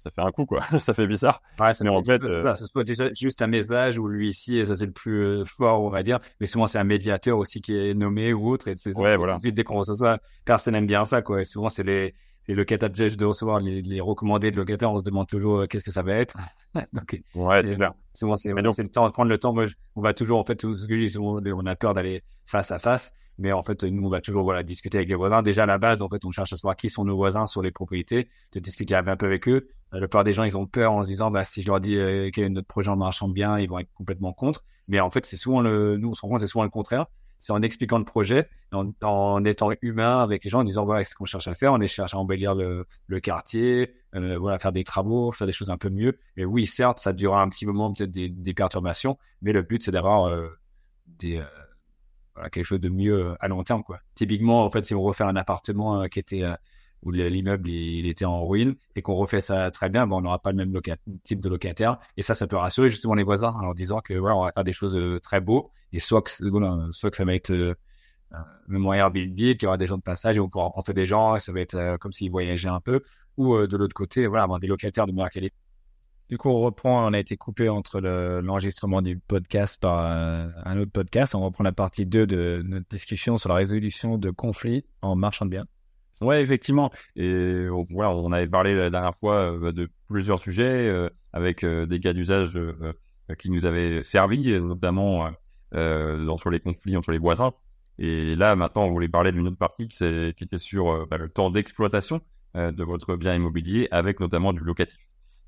[0.03, 1.41] ça fait un coup quoi, ça fait bizarre.
[1.59, 2.53] Ouais, mais en fait, euh...
[2.53, 5.89] ça, soit déjà juste un message ou l'huissier, ça c'est le plus euh, fort, on
[5.89, 6.19] va dire.
[6.39, 8.69] Mais souvent c'est un médiateur aussi qui est nommé ou autre.
[8.69, 9.39] Et c'est ouais, voilà.
[9.41, 11.41] Dès qu'on reçoit ça, personne n'aime bien ça quoi.
[11.41, 12.13] Et souvent c'est les
[12.49, 15.85] les locataires de recevoir les, les, recommandés de locataires, on se demande toujours euh, qu'est-ce
[15.85, 16.35] que ça va être.
[16.93, 17.93] donc, ouais, c'est clair.
[18.15, 19.53] Souvent, c'est le temps de prendre le temps.
[19.53, 22.71] Moi, on va toujours, en fait, ce que je dis, on a peur d'aller face
[22.71, 23.13] à face.
[23.37, 25.43] Mais en fait, nous, on va toujours voilà, discuter avec les voisins.
[25.43, 27.61] Déjà, à la base, en fait, on cherche à savoir qui sont nos voisins sur
[27.61, 29.69] les propriétés, de discuter un peu avec eux.
[29.91, 31.97] La plupart des gens, ils ont peur en se disant, bah, si je leur dis
[31.97, 34.63] euh, que notre projet en marchant bien, ils vont être complètement contre.
[34.87, 37.05] Mais en fait, c'est souvent le, nous, on se rend compte, c'est souvent le contraire.
[37.39, 41.03] C'est en expliquant le projet, en, en, étant humain avec les gens, en disant, voilà,
[41.03, 41.73] ce qu'on cherche à faire.
[41.73, 45.69] On cherche à embellir le, le quartier, euh, voilà, faire des travaux, faire des choses
[45.69, 46.19] un peu mieux.
[46.37, 49.81] Et oui, certes, ça durera un petit moment, peut-être des, des perturbations, mais le but,
[49.81, 50.49] c'est d'avoir euh,
[51.07, 51.45] des, euh,
[52.35, 53.99] voilà, quelque chose de mieux euh, à long terme, quoi.
[54.15, 56.53] Typiquement, en fait, si on refait un appartement euh, qui était euh,
[57.03, 60.39] où l'immeuble il, était en ruine et qu'on refait ça très bien, ben, on n'aura
[60.39, 60.73] pas le même
[61.23, 61.99] type de locataire.
[62.17, 64.51] Et ça, ça peut rassurer justement les voisins en leur disant que voilà, on va
[64.51, 67.73] faire des choses très beaux et soit que, voilà, soit que ça va être euh,
[68.67, 71.05] le moyen Airbnb, qu'il y aura des gens de passage et on pourra rencontrer des
[71.05, 73.01] gens et ça va être comme s'ils voyageaient un peu.
[73.37, 75.55] Ou de l'autre côté, voilà, avoir des locataires de meilleure qualité.
[76.29, 79.99] Du coup, on reprend, on a été coupé entre l'enregistrement du podcast par
[80.63, 81.33] un, autre podcast.
[81.33, 85.45] On reprend la partie 2 de notre discussion sur la résolution de conflits en marchand
[85.45, 85.65] de biens.
[86.21, 86.91] Ouais, effectivement.
[87.15, 91.85] Et voilà, on avait parlé la dernière fois euh, de plusieurs sujets euh, avec euh,
[91.85, 92.59] des cas d'usage
[93.37, 95.29] qui nous avaient servi, notamment
[95.71, 97.53] dans, sur les conflits entre les voisins.
[97.99, 99.97] Et là, maintenant, on voulait parler d'une autre partie qui,
[100.33, 102.21] qui était sur bah, le temps d'exploitation
[102.55, 104.99] de votre bien immobilier avec notamment du locatif.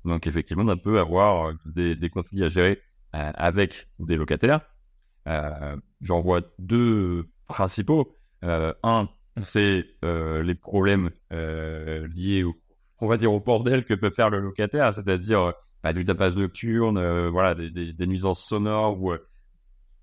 [0.04, 2.80] Donc effectivement, on peut avoir des, des conflits à gérer
[3.14, 4.60] euh, avec des locataires.
[5.28, 8.16] Euh, J'en vois deux principaux.
[8.42, 12.54] Euh, un, c'est euh, les problèmes liés, au,
[13.00, 17.28] on va dire, au bordel que peut faire le locataire, c'est-à-dire bah, du tapage nocturne,
[17.28, 19.12] voilà, des, des, des, nuisances sonores ou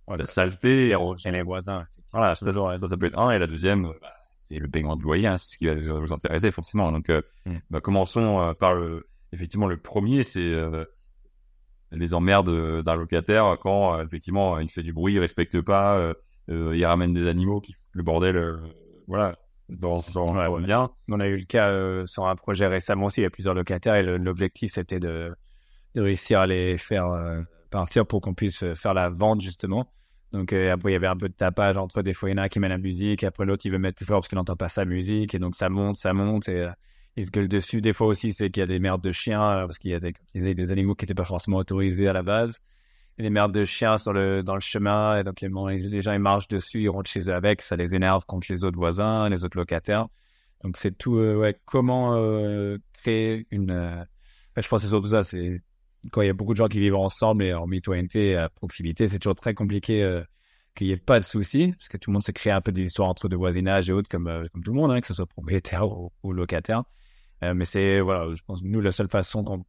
[0.08, 0.96] la saleté.
[1.18, 1.86] Chez les voisins.
[2.12, 3.32] Voilà, ça, ça, peut être un.
[3.32, 6.14] Et la deuxième, bah, c'est le paiement de loyer, hein, c'est ce qui va vous
[6.14, 6.92] intéresser forcément.
[6.92, 7.58] Donc, mm.
[7.70, 10.86] bah, commençons par le effectivement, le premier, c'est euh,
[11.92, 16.76] les emmerdes d'un locataire quand euh, effectivement il fait du bruit, il respecte pas, euh,
[16.76, 18.60] il ramène des animaux, qui le bordel,
[19.10, 19.36] voilà.
[19.68, 20.90] Dans, son ouais, bien.
[21.10, 23.96] On a eu le cas sur un projet récemment aussi, il y a plusieurs locataires
[23.96, 25.36] et l'objectif c'était de,
[25.94, 27.06] de, réussir à les faire
[27.70, 29.94] partir pour qu'on puisse faire la vente justement.
[30.32, 32.40] Donc après il y avait un peu de tapage entre des fois il y en
[32.40, 34.38] a un qui met la musique, après l'autre il veut mettre plus fort parce qu'il
[34.38, 36.68] n'entend pas sa musique et donc ça monte, ça monte et
[37.20, 37.82] ils se gueulent dessus.
[37.82, 39.94] Des fois aussi, c'est qu'il y a des merdes de chiens, euh, parce qu'il y
[39.94, 42.60] a des, des animaux qui n'étaient pas forcément autorisés à la base.
[43.20, 46.48] Des merdes de chiens sur le, dans le chemin, et donc les gens ils marchent
[46.48, 49.58] dessus, ils rentrent chez eux avec, ça les énerve contre les autres voisins, les autres
[49.58, 50.08] locataires.
[50.64, 54.06] Donc c'est tout, euh, ouais, comment euh, créer une...
[54.56, 55.62] je pense que c'est surtout ça, c'est
[56.12, 59.10] quand il y a beaucoup de gens qui vivent ensemble et en mitoyenneté à proximité,
[59.10, 60.24] c'est toujours très compliqué
[60.76, 62.72] qu'il n'y ait pas de soucis, parce que tout le monde se crée un peu
[62.72, 65.14] des histoires entre de voisinage et autres, comme, comme tout le monde, hein, que ce
[65.14, 66.84] soit propriétaire ou, ou locataire.
[67.44, 69.66] Euh, mais c'est, voilà, je pense, nous, la seule façon qu'on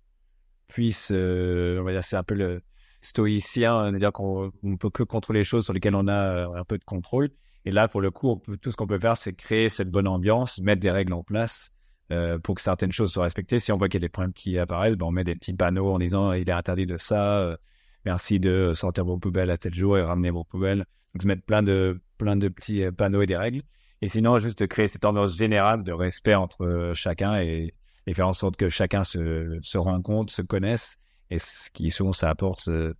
[0.68, 2.62] puisse, euh, on va dire, c'est un peu le
[3.00, 6.64] stoïcien, c'est-à-dire qu'on ne peut que contrôler les choses sur lesquelles on a euh, un
[6.64, 7.30] peu de contrôle.
[7.64, 10.60] Et là, pour le coup, tout ce qu'on peut faire, c'est créer cette bonne ambiance,
[10.60, 11.72] mettre des règles en place
[12.10, 13.58] euh, pour que certaines choses soient respectées.
[13.58, 15.54] Si on voit qu'il y a des problèmes qui apparaissent, ben on met des petits
[15.54, 17.58] panneaux en disant il est interdit de ça,
[18.06, 20.86] merci de sortir vos poubelles à tel jour et ramener vos poubelles.
[21.14, 23.62] Donc, se mettre plein de, plein de petits panneaux et des règles.
[24.02, 27.74] Et sinon, juste créer cette ambiance générale de respect entre euh, chacun et,
[28.06, 30.98] et, faire en sorte que chacun se, se rencontre, se connaisse.
[31.30, 32.94] Et ce qui souvent ça apporte euh,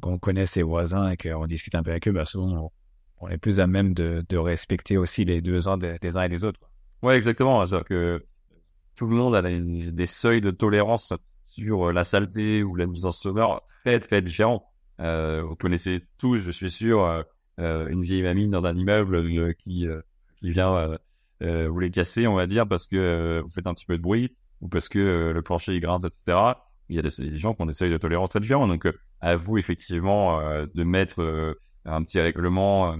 [0.00, 2.72] qu'on connaisse ses voisins et qu'on discute un peu avec eux, bah souvent
[3.20, 6.28] on, est plus à même de, de, respecter aussi les deux ans des, uns et
[6.28, 6.58] des autres.
[6.58, 6.68] Quoi.
[7.02, 7.64] Ouais, exactement.
[7.64, 8.26] C'est-à-dire que
[8.96, 11.12] tout le monde a des, seuils de tolérance
[11.46, 14.70] sur la saleté ou la nuisance sonore très très différents.
[15.00, 17.24] Euh, vous connaissez tous, je suis sûr,
[17.60, 19.88] euh, une vieille mamie dans un immeuble qui
[20.44, 20.98] qui vient euh,
[21.42, 23.96] euh, vous les casser, on va dire, parce que euh, vous faites un petit peu
[23.96, 26.38] de bruit ou parce que le plancher est grince, etc.
[26.88, 28.68] Il y a des, gens qui ont des seuils de tolérance différents.
[28.68, 28.86] Donc,
[29.20, 32.96] à vous, effectivement, de mettre un petit règlement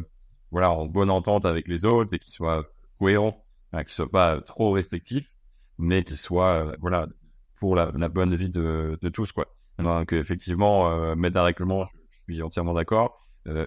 [0.50, 2.64] voilà, en bonne entente avec les autres et qui soit
[2.98, 5.30] cohérent, hein, qui soit pas trop restrictif,
[5.78, 7.08] mais qui soit voilà
[7.60, 9.46] pour la, bonne vie de, tous quoi.
[9.78, 13.20] Donc effectivement, mettre un règlement, je suis entièrement d'accord,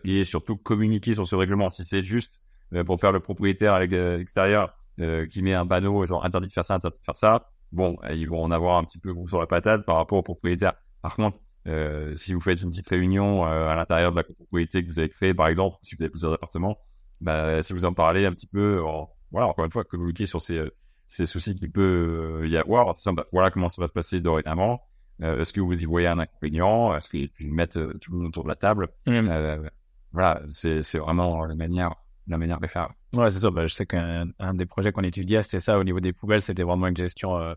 [0.03, 1.69] et surtout communiquer sur ce règlement.
[1.69, 2.39] Si c'est juste
[2.73, 6.53] euh, pour faire le propriétaire à l'extérieur euh, qui met un panneau genre interdit de
[6.53, 9.13] faire ça, interdit de faire ça, bon, euh, ils vont en avoir un petit peu
[9.27, 10.73] sur la patate par rapport au propriétaire.
[11.01, 14.87] Par contre, euh, si vous faites une petite réunion à l'intérieur de la propriété que
[14.89, 16.77] vous avez créée, par exemple, si vous avez plusieurs appartements,
[17.19, 20.41] bah, si vous en parlez un petit peu, en, voilà, encore une fois, communiquer sur
[20.41, 20.63] ces
[21.09, 22.93] ces soucis qu'il peut y avoir.
[23.13, 24.81] Bah, voilà comment ça va se passer dorénavant.
[25.21, 26.95] Est-ce que vous y voyez un inconvénient?
[26.95, 28.89] Est-ce qu'ils mettent tout le monde autour de la table?
[29.07, 29.69] Mmh.
[30.11, 31.95] Voilà, c'est vraiment la manière
[32.27, 32.89] la manière de faire.
[33.13, 33.51] Ouais, c'est ça.
[33.51, 36.63] Bah, je sais qu'un des projets qu'on étudiait, c'était ça au niveau des poubelles, c'était
[36.63, 37.53] vraiment une gestion euh,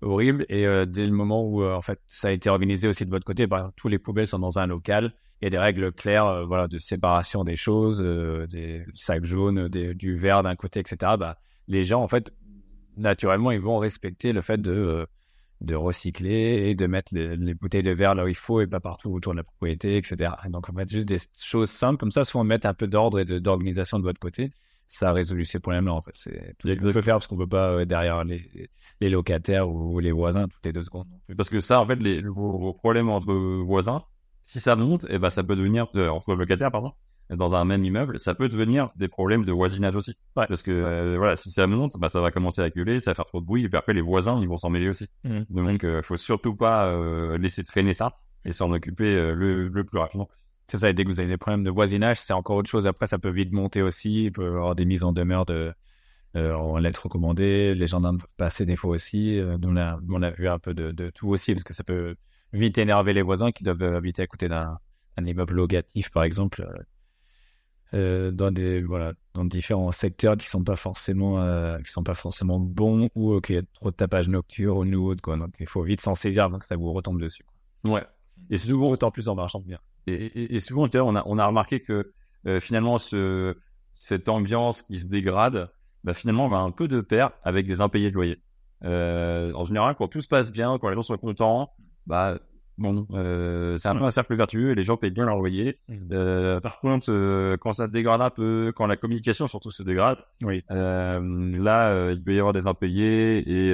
[0.00, 0.46] horrible.
[0.48, 3.10] Et euh, dès le moment où euh, en fait ça a été organisé aussi de
[3.10, 5.12] votre côté, bah, tous les poubelles sont dans un local.
[5.42, 8.00] Il y a des règles claires, voilà, de séparation des choses,
[8.48, 11.12] des sacs jaunes, du verre d'un côté, etc.
[11.18, 11.36] Bah,
[11.68, 12.32] les gens, en fait,
[12.96, 15.06] naturellement, ils vont respecter le fait de
[15.60, 18.80] de recycler et de mettre les, bouteilles de verre là où il faut et pas
[18.80, 20.32] partout autour de la propriété, etc.
[20.50, 23.24] donc, en fait, juste des choses simples comme ça, souvent mettre un peu d'ordre et
[23.24, 24.52] d'organisation de, votre côté,
[24.88, 26.12] ça a résolu ces problèmes-là, en fait.
[26.14, 28.68] C'est tout ce qu'on peut faire parce qu'on peut pas euh, derrière les,
[29.00, 31.06] les, locataires ou, les voisins toutes les deux secondes.
[31.36, 33.32] Parce que ça, en fait, les, vos, problèmes entre
[33.64, 34.02] voisins,
[34.44, 36.92] si ça monte, et eh ben, ça peut devenir, euh, entre locataires, pardon,
[37.34, 40.14] dans un même immeuble, ça peut devenir des problèmes de voisinage aussi.
[40.34, 43.14] Parce que euh, voilà, si ça monte, bah, ça va commencer à gueuler, ça va
[43.16, 45.08] faire trop de bruit, et puis après les voisins, ils vont s'en mêler aussi.
[45.24, 45.40] Mmh.
[45.50, 49.84] Donc, il euh, faut surtout pas euh, laisser traîner ça et s'en occuper le, le,
[49.84, 50.28] plus rapidement.
[50.32, 52.86] C'est ça, et dès que vous avez des problèmes de voisinage, c'est encore autre chose.
[52.86, 54.24] Après, ça peut vite monter aussi.
[54.24, 55.72] Il peut y avoir des mises en demeure de,
[56.34, 57.74] en lettres recommandées.
[57.74, 59.40] Les gendarmes peuvent passer des fois aussi.
[59.42, 62.16] on, a, on a vu un peu de, tout aussi, parce que ça peut
[62.52, 64.78] vite énerver les voisins qui doivent habiter à côté d'un
[65.18, 66.66] immeuble locatif, par exemple
[67.94, 72.14] euh, dans des voilà dans différents secteurs qui sont pas forcément euh, qui sont pas
[72.14, 75.68] forcément bons ou euh, qu'il a trop de tapage nocturne ou autre quoi donc il
[75.68, 77.44] faut vite s'en saisir avant que ça vous retombe dessus
[77.84, 78.04] ouais
[78.50, 81.46] et souvent autant plus en marchant bien et, et, et souvent on a on a
[81.46, 82.12] remarqué que
[82.46, 83.56] euh, finalement ce
[83.94, 85.70] cette ambiance qui se dégrade
[86.04, 88.42] bah, finalement va un peu de pair avec des impayés de loyer
[88.82, 91.72] en général quand tout se passe bien quand les gens sont contents
[92.06, 92.38] bah
[92.78, 95.78] Bon, euh, c'est un peu un cercle vertueux et les gens payent bien leur loyer.
[95.88, 95.94] Mmh.
[96.12, 99.82] Euh, par contre, euh, quand ça se dégrade un peu, quand la communication surtout se
[99.82, 100.62] dégrade, oui.
[100.70, 101.20] Euh,
[101.58, 103.70] là, euh, il peut y avoir des impayés et,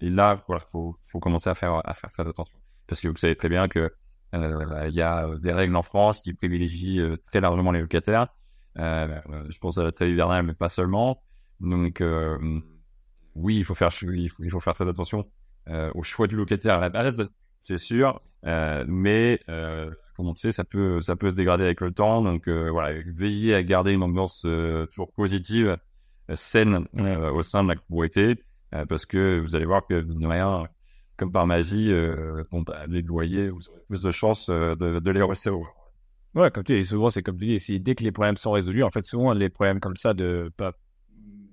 [0.00, 3.16] et là, voilà, faut, faut commencer à faire à faire faire attention parce que vous
[3.16, 3.92] savez très bien que
[4.34, 8.28] il y a des règles en France qui privilégient très largement les locataires.
[8.76, 11.22] je pense à la trêve hivernale, mais pas seulement.
[11.60, 12.02] Donc,
[13.34, 15.26] oui, il faut faire il faut, il faut faire très attention
[15.68, 17.28] au choix du locataire à la base
[17.64, 18.20] c'est sûr.
[18.44, 22.22] Euh, mais euh, comme on sait, ça peut ça peut se dégrader avec le temps.
[22.22, 24.46] Donc euh, voilà, veillez à garder une ambiance
[24.92, 25.78] toujours positive,
[26.34, 26.86] saine
[27.32, 28.44] au sein de la copropriété,
[28.88, 30.68] parce que vous allez voir que de rien,
[31.16, 31.92] comme par magie,
[32.52, 35.70] bah, les loyers, vous aurez plus de chances de, de les recevoir.
[36.34, 38.50] Ouais, comme tu dis, souvent c'est comme tu dis, si dès que les problèmes sont
[38.50, 40.50] résolus, en fait souvent les problèmes comme ça de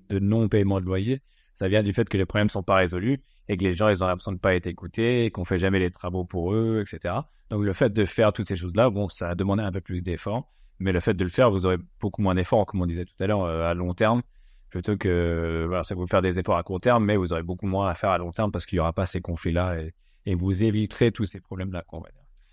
[0.10, 1.22] de non paiement de loyer,
[1.54, 4.04] ça vient du fait que les problèmes sont pas résolus et que les gens ils
[4.04, 7.16] ont l'impression de pas être écoutés, qu'on fait jamais les travaux pour eux, etc.
[7.52, 10.02] Donc le fait de faire toutes ces choses-là, bon, ça a demandé un peu plus
[10.02, 13.06] d'efforts, mais le fait de le faire, vous aurez beaucoup moins d'efforts, comme on disait
[13.06, 14.24] tout à l'heure, euh, à long terme,
[14.72, 17.68] plutôt que voilà, ça vous faire des efforts à court terme, mais vous aurez beaucoup
[17.68, 19.78] moins à faire à long terme parce qu'il y aura pas ces conflits-là
[20.26, 21.84] et, vous éviterez tous ces problèmes-là.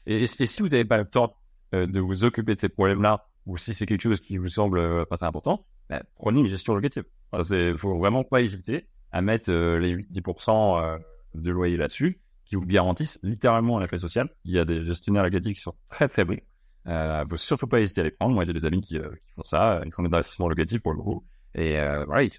[0.07, 1.35] Et, et, si vous n'avez pas le temps
[1.75, 4.79] euh, de vous occuper de ces problèmes-là, ou si c'est quelque chose qui vous semble
[4.79, 7.05] euh, pas très important, ben, prenez une gestion locative.
[7.51, 10.99] Il faut vraiment pas hésiter à mettre euh, les 8-10% euh,
[11.35, 14.29] de loyer là-dessus, qui vous garantissent littéralement la paix sociale.
[14.45, 16.41] Il y a des gestionnaires locatifs qui sont très très bons.
[16.87, 18.35] Euh, faut surtout pas hésiter à les prendre.
[18.35, 21.25] Moi, j'ai des amis qui, font ça, ils font des investissements locatifs pour le groupe.
[21.55, 22.31] Et euh, voilà, ils,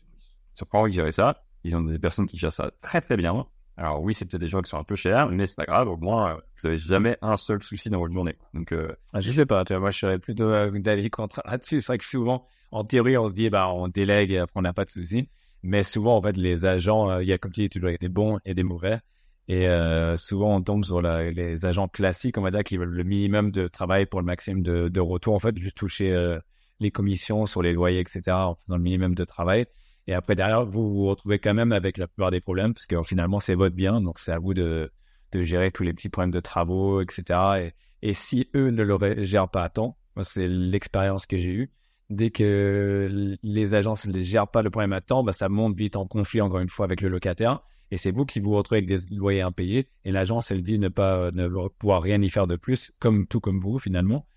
[0.54, 1.44] sont pas ça.
[1.64, 3.46] Ils ont des personnes qui gèrent ça très très bien.
[3.78, 5.88] Alors oui, c'est peut-être des gens qui sont un peu chers, mais c'est pas grave.
[5.88, 8.36] Au moins, vous avez jamais un seul souci dans votre journée.
[8.54, 8.92] Donc, euh...
[9.14, 9.64] ah, je sais pas.
[9.64, 11.80] Tu vois, moi, je serais plutôt d'avis contre là-dessus.
[11.80, 14.64] C'est vrai que souvent, en théorie, on se dit, bah, on délègue et après, on
[14.64, 15.30] n'a pas de soucis.
[15.64, 18.10] Mais souvent, en fait, les agents, euh, il y a comme tu dis, toujours des
[18.10, 19.00] bons et des mauvais.
[19.48, 23.04] Et euh, souvent, on tombe sur les agents classiques, on va dire, qui veulent le
[23.04, 25.34] minimum de travail pour le maximum de, de retour.
[25.34, 26.40] En fait, juste toucher euh,
[26.80, 29.66] les commissions sur les loyers, etc., en faisant le minimum de travail.
[30.08, 33.02] Et après, derrière, vous vous retrouvez quand même avec la plupart des problèmes, parce que
[33.04, 34.02] finalement, c'est votre bien.
[34.02, 34.92] Donc, c'est à vous de,
[35.32, 37.40] de gérer tous les petits problèmes de travaux, etc.
[37.60, 41.72] Et, et si eux ne le gèrent pas à temps, c'est l'expérience que j'ai eue,
[42.10, 45.96] dès que les agences ne gèrent pas le problème à temps, bah, ça monte vite
[45.96, 47.62] en conflit encore une fois avec le locataire.
[47.92, 49.90] Et c'est vous qui vous retrouvez avec des loyers impayés.
[50.06, 51.48] Et l'agence, elle dit ne pas ne
[51.80, 54.28] pouvoir rien y faire de plus, comme tout comme vous finalement.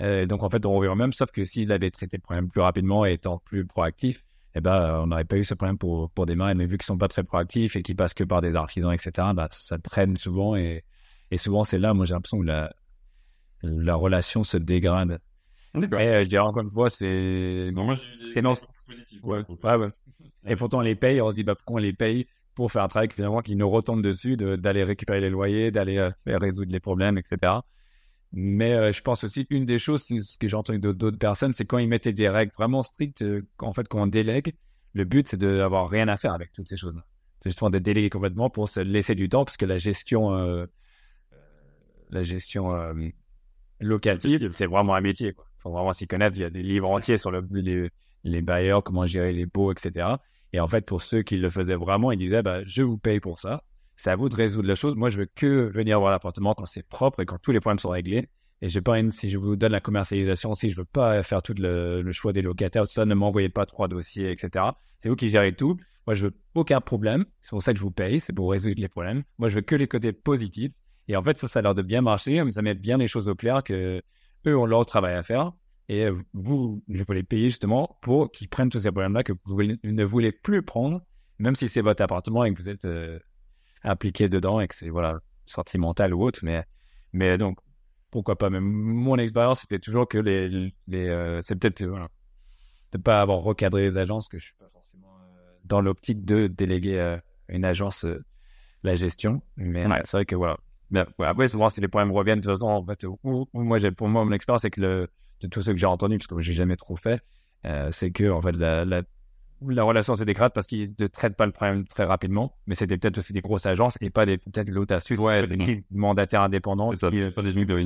[0.00, 2.48] Euh, donc en fait, on revient au même, sauf que s'il avait traité le problème
[2.48, 6.10] plus rapidement et étant plus proactif, eh ben, on n'aurait pas eu ce problème pour,
[6.10, 6.54] pour démarrer.
[6.54, 9.28] Mais vu qu'ils sont pas très proactifs et qu'ils passent que par des artisans, etc.,
[9.34, 10.56] bah, ça traîne souvent.
[10.56, 10.84] Et,
[11.30, 12.72] et souvent, c'est là, moi, j'ai l'impression que la,
[13.62, 15.20] la relation se dégrade.
[15.76, 17.70] Euh, je dirais encore une fois, c'est.
[17.72, 17.94] Non, moi,
[18.34, 18.54] j'ai non...
[18.88, 19.20] positif.
[19.22, 19.88] Ouais, ouais, ouais.
[20.46, 22.82] Et pourtant, on les paye, on se dit, bah, pourquoi on les paye pour faire
[22.82, 26.80] un travail finalement qui nous retombe dessus, d'aller récupérer les loyers, d'aller euh, résoudre les
[26.80, 27.54] problèmes, etc.
[28.32, 31.64] Mais euh, je pense aussi une des choses, ce que j'ai entendu d'autres personnes, c'est
[31.64, 33.24] quand ils mettaient des règles vraiment strictes,
[33.58, 34.54] en fait, quand on délègue,
[34.92, 36.94] le but, c'est d'avoir rien à faire avec toutes ces choses.
[37.42, 40.66] C'est justement de déléguer complètement pour se laisser du temps, parce que la gestion, euh,
[42.10, 42.92] la gestion euh,
[43.80, 45.28] locative, c'est vraiment un métier.
[45.28, 46.36] Il faut vraiment s'y connaître.
[46.36, 47.90] Il y a des livres entiers sur le, les,
[48.24, 50.06] les bailleurs, comment gérer les baux, etc.
[50.52, 53.20] Et en fait, pour ceux qui le faisaient vraiment, ils disaient, bah, je vous paye
[53.20, 53.62] pour ça.
[54.00, 54.96] C'est à vous de résoudre la chose.
[54.96, 57.78] Moi, je veux que venir voir l'appartement quand c'est propre et quand tous les problèmes
[57.78, 58.30] sont réglés.
[58.62, 61.52] Et j'ai pas si je vous donne la commercialisation, si je veux pas faire tout
[61.58, 64.64] le, choix des locataires, tout ça, ne m'envoyez pas trois dossiers, etc.
[65.00, 65.76] C'est vous qui gérez tout.
[66.06, 67.26] Moi, je veux aucun problème.
[67.42, 68.20] C'est pour ça que je vous paye.
[68.20, 69.22] C'est pour résoudre les problèmes.
[69.36, 70.72] Moi, je veux que les côtés positifs.
[71.06, 72.42] Et en fait, ça, ça a l'air de bien marcher.
[72.52, 74.00] Ça met bien les choses au clair que
[74.46, 75.52] eux ont leur travail à faire.
[75.90, 79.60] Et vous, je peux les payer justement pour qu'ils prennent tous ces problèmes-là que vous
[79.60, 81.02] ne voulez plus prendre,
[81.38, 83.18] même si c'est votre appartement et que vous êtes euh,
[83.82, 86.40] impliqué dedans et que c'est voilà sentimental ou autre.
[86.42, 86.64] Mais,
[87.12, 87.58] mais donc,
[88.10, 88.50] pourquoi pas?
[88.50, 90.48] Mais mon expérience, c'était toujours que les,
[90.88, 92.08] les euh, c'est peut-être voilà,
[92.92, 96.46] de pas avoir recadré les agences, que je suis pas forcément euh, dans l'optique de
[96.46, 98.06] déléguer une agence
[98.82, 99.42] la gestion.
[99.56, 100.56] Mais c'est vrai que voilà.
[100.90, 103.06] Mais, après, souvent, si les problèmes reviennent, de toute façon, en fait,
[103.54, 105.08] moi, j'ai, pour moi, mon expérience, c'est que le,
[105.40, 107.22] de tout ce que j'ai entendu, parce que j'ai jamais trop fait,
[107.66, 109.02] euh, c'est que en fait la, la,
[109.68, 112.96] la relation se dégrade parce qu'ils ne traitent pas le problème très rapidement, mais c'était
[112.96, 116.90] peut-être aussi des grosses agences et pas des peut-être l'autre astuce, ouais, des mandataires indépendants.
[116.92, 117.76] C'est ça, qui, pas des trucs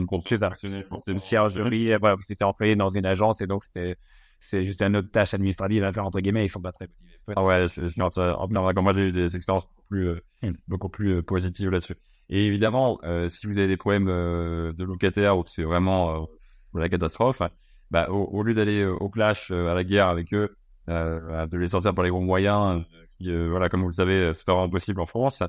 [0.62, 3.96] une une ciergerie, voilà, vous étiez employé dans une agence et donc c'était
[4.40, 7.34] c'est juste une autre tâche administrative à faire entre guillemets, ils sont pas très motivés.
[7.36, 8.48] Ah ouais, c'est, en
[8.82, 10.52] moi j'ai eu des expériences beaucoup plus, euh, hmm.
[10.68, 11.96] beaucoup plus euh, positives là-dessus.
[12.28, 16.26] Et évidemment, euh, si vous avez des problèmes de locataires ou que c'est vraiment
[16.74, 17.42] la catastrophe,
[17.90, 20.54] bah, au, lieu d'aller euh, au clash, euh, à la guerre avec eux, euh,
[20.88, 22.84] de les sortir par les gros moyens,
[23.18, 25.42] qui, voilà, comme vous le savez, c'est pas vraiment possible en France,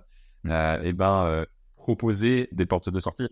[0.45, 1.45] et ben,
[1.75, 3.29] proposer des portes de sortie.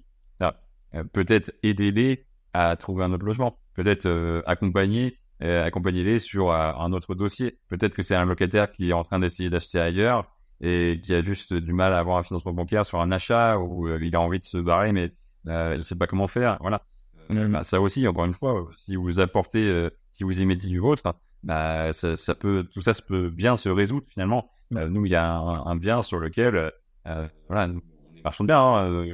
[1.13, 7.59] peut-être aider-les à trouver un autre logement, peut-être accompagner accompagner-les sur un autre dossier.
[7.67, 11.21] Peut-être que c'est un locataire qui est en train d'essayer d'acheter ailleurs et qui a
[11.21, 14.39] juste du mal à avoir un financement bancaire sur un achat ou il a envie
[14.39, 15.11] de se barrer mais
[15.45, 16.57] il ne sait pas comment faire.
[16.61, 16.83] Voilà.
[17.31, 20.79] Euh, bah, ça aussi, encore une fois, si vous apportez, euh, si vous émettez du
[20.79, 21.03] vôtre,
[21.43, 24.51] bah, ça, ça, peut, tout ça, ça peut bien se résoudre finalement.
[24.75, 26.71] Euh, nous, il y a un, bien sur lequel,
[27.47, 27.81] voilà, nous,
[28.23, 28.59] marchons bien.
[28.59, 29.05] Hein,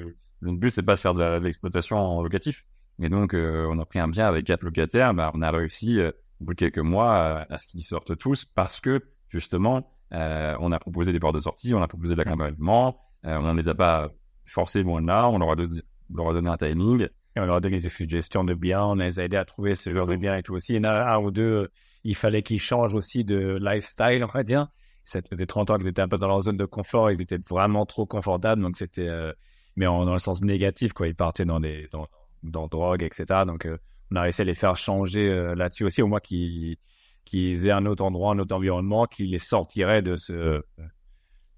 [0.42, 2.66] le but, c'est pas de faire de l'exploitation en locatif.
[3.02, 5.14] Et donc, on a pris un bien avec quatre locataires.
[5.14, 8.80] Bah, on a réussi, au bout de quelques mois, à ce qu'ils sortent tous parce
[8.80, 13.54] que, justement, on a proposé des portes de sortie, on a proposé de l'accompagnement, on
[13.54, 14.12] ne les a pas
[14.46, 17.08] forcés loin de là, on leur a, donné, on leur a donné un timing
[17.40, 19.94] on leur a donné des suggestions de biens, on les a aidés à trouver ce
[19.94, 20.74] genre de biens et tout aussi.
[20.74, 21.70] Il y en a un ou deux,
[22.04, 24.68] il fallait qu'ils changent aussi de lifestyle, on va dire.
[25.04, 27.40] Ça faisait 30 ans qu'ils étaient un peu dans leur zone de confort, ils étaient
[27.50, 29.34] vraiment trop confortables, donc c'était, euh,
[29.76, 31.08] mais en, dans le sens négatif, quoi.
[31.08, 32.08] Ils partaient dans des, dans,
[32.44, 33.26] dans drogue, etc.
[33.46, 33.78] Donc, euh,
[34.12, 36.78] on a réussi à les faire changer euh, là-dessus aussi, au moins qu'ils,
[37.26, 40.62] qu'ils aient un autre endroit, un autre environnement qui les sortirait de ce,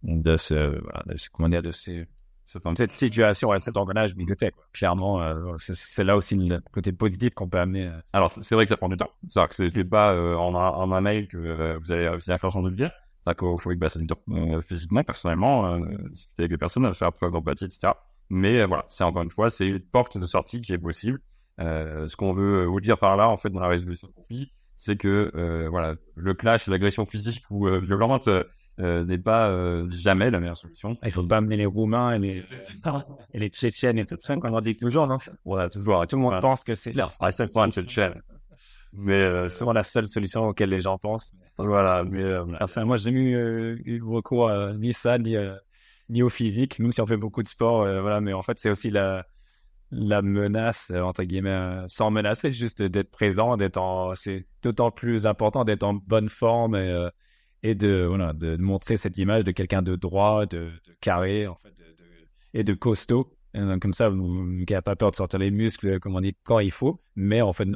[0.04, 0.80] de ce
[1.32, 2.08] comment dire, de ces,
[2.75, 4.55] cette situation, cet engrenage bibliothèque.
[4.73, 7.87] Clairement, euh, c'est là aussi le côté positif qu'on peut amener.
[7.87, 8.01] Euh.
[8.13, 9.11] Alors, c'est vrai que ça prend du temps.
[9.27, 12.51] C'est-à-dire que c'est pas euh, en, un, un, mail que vous allez réussir à faire
[12.51, 12.91] changer de bien.
[13.23, 14.07] C'est-à-dire qu'il faut que bah, ça du
[14.61, 17.93] physiquement, personnellement, discuter avec les personnes, faire preuve d'empathie, etc.
[18.29, 21.19] Mais voilà, c'est encore une fois, c'est une porte de sortie qui est possible.
[21.59, 24.97] ce qu'on veut vous dire par là, en fait, dans la résolution de conflit, c'est
[24.97, 28.27] que voilà, le clash, l'agression physique ou violente
[28.81, 30.93] euh, n'est pas euh, jamais la meilleure solution.
[31.05, 32.43] Il faut pas amener les Roumains et les,
[33.33, 35.19] et les Tchétchènes et tout ça, qu'on leur dit toujours, non?
[35.45, 36.05] Voilà, toujours.
[36.07, 36.93] Tout le monde pense que c'est.
[37.19, 38.21] Ah, c'est pas un Tchétchène.
[38.93, 41.31] Mais euh, c'est souvent la seule solution auquel les gens pensent.
[41.57, 42.23] Voilà, mais
[42.59, 45.35] enfin, moi, j'ai eu, eu recours à ni ça, ni,
[46.09, 46.79] ni au physique.
[46.79, 49.25] Nous, si on fait beaucoup de sport, voilà, mais en fait, c'est aussi la,
[49.91, 55.65] la menace, entre guillemets, sans menacer, juste d'être présent, d'être en, c'est d'autant plus important
[55.65, 57.09] d'être en bonne forme et,
[57.63, 61.74] et de voilà de, montrer cette image de quelqu'un de droit, de, carré en fait,
[62.54, 63.34] et de costaud.
[63.54, 66.71] comme ça, vous n'avez pas peur de sortir les muscles, comme on dit, quand il
[66.71, 67.67] faut, mais en fait,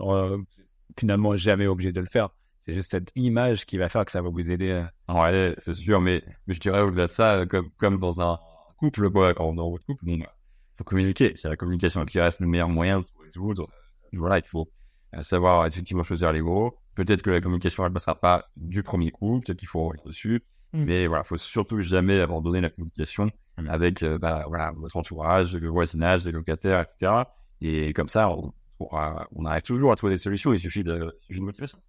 [0.99, 2.29] finalement, jamais obligé de le faire.
[2.65, 4.83] C'est juste cette image qui va faire que ça va vous aider.
[5.07, 8.39] Ouais, c'est sûr, mais, mais je dirais au-delà de ça, comme, comme dans un
[8.77, 10.35] couple, quoi, quand dans votre couple, bon, bah,
[10.77, 11.33] faut communiquer.
[11.35, 13.69] C'est la communication qui reste le meilleur moyen résoudre.
[14.13, 14.69] Voilà, il faut
[15.15, 19.11] euh, savoir effectivement choisir les mots, Peut-être que la communication, elle passera pas du premier
[19.11, 20.43] coup, peut-être qu'il faut être dessus.
[20.73, 20.83] Mm.
[20.83, 23.69] Mais voilà, faut surtout jamais abandonner la communication mm.
[23.69, 27.23] avec euh, bah, voilà, votre entourage, le voisinage, les locataires, etc.
[27.61, 30.53] Et comme ça, on, on, arrive toujours à trouver des solutions.
[30.53, 31.79] Il suffit de, de motivation.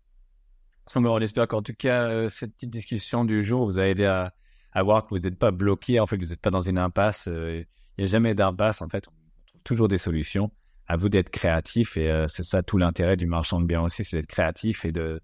[0.95, 4.33] On espère qu'en tout cas, euh, cette petite discussion du jour vous a aidé à,
[4.73, 6.79] à voir que vous n'êtes pas bloqué, en fait, que vous n'êtes pas dans une
[6.79, 7.29] impasse.
[7.29, 7.65] Euh,
[7.99, 9.09] il n'y a jamais d'impasse, en fait.
[9.09, 9.13] On
[9.47, 10.51] trouve toujours des solutions
[10.89, 14.05] à vous d'être créatif et euh, c'est ça tout l'intérêt du marchand de biens aussi,
[14.05, 15.21] c'est d'être créatif et de,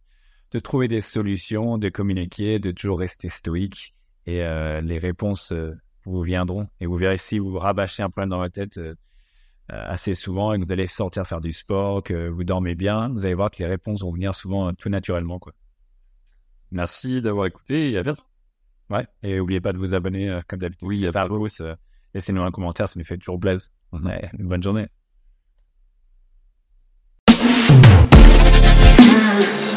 [0.52, 3.94] de trouver des solutions, de communiquer, de toujours rester stoïque.
[4.26, 6.68] Et euh, les réponses euh, vous viendront.
[6.80, 8.94] Et vous verrez si vous rabâchez un problème dans votre tête euh,
[9.68, 13.24] assez souvent et que vous allez sortir faire du sport, que vous dormez bien, vous
[13.24, 15.38] allez voir que les réponses vont venir souvent tout naturellement.
[15.38, 15.52] Quoi.
[16.70, 18.22] Merci d'avoir écouté et à bientôt.
[18.90, 19.06] Ouais.
[19.22, 20.86] Et n'oubliez pas de vous abonner comme d'habitude.
[20.86, 21.62] Oui, pouce.
[22.14, 23.70] Laissez-nous un commentaire, ça nous fait toujours plaisir.
[23.92, 24.88] Ouais, une bonne journée.
[29.22, 29.71] Thank you.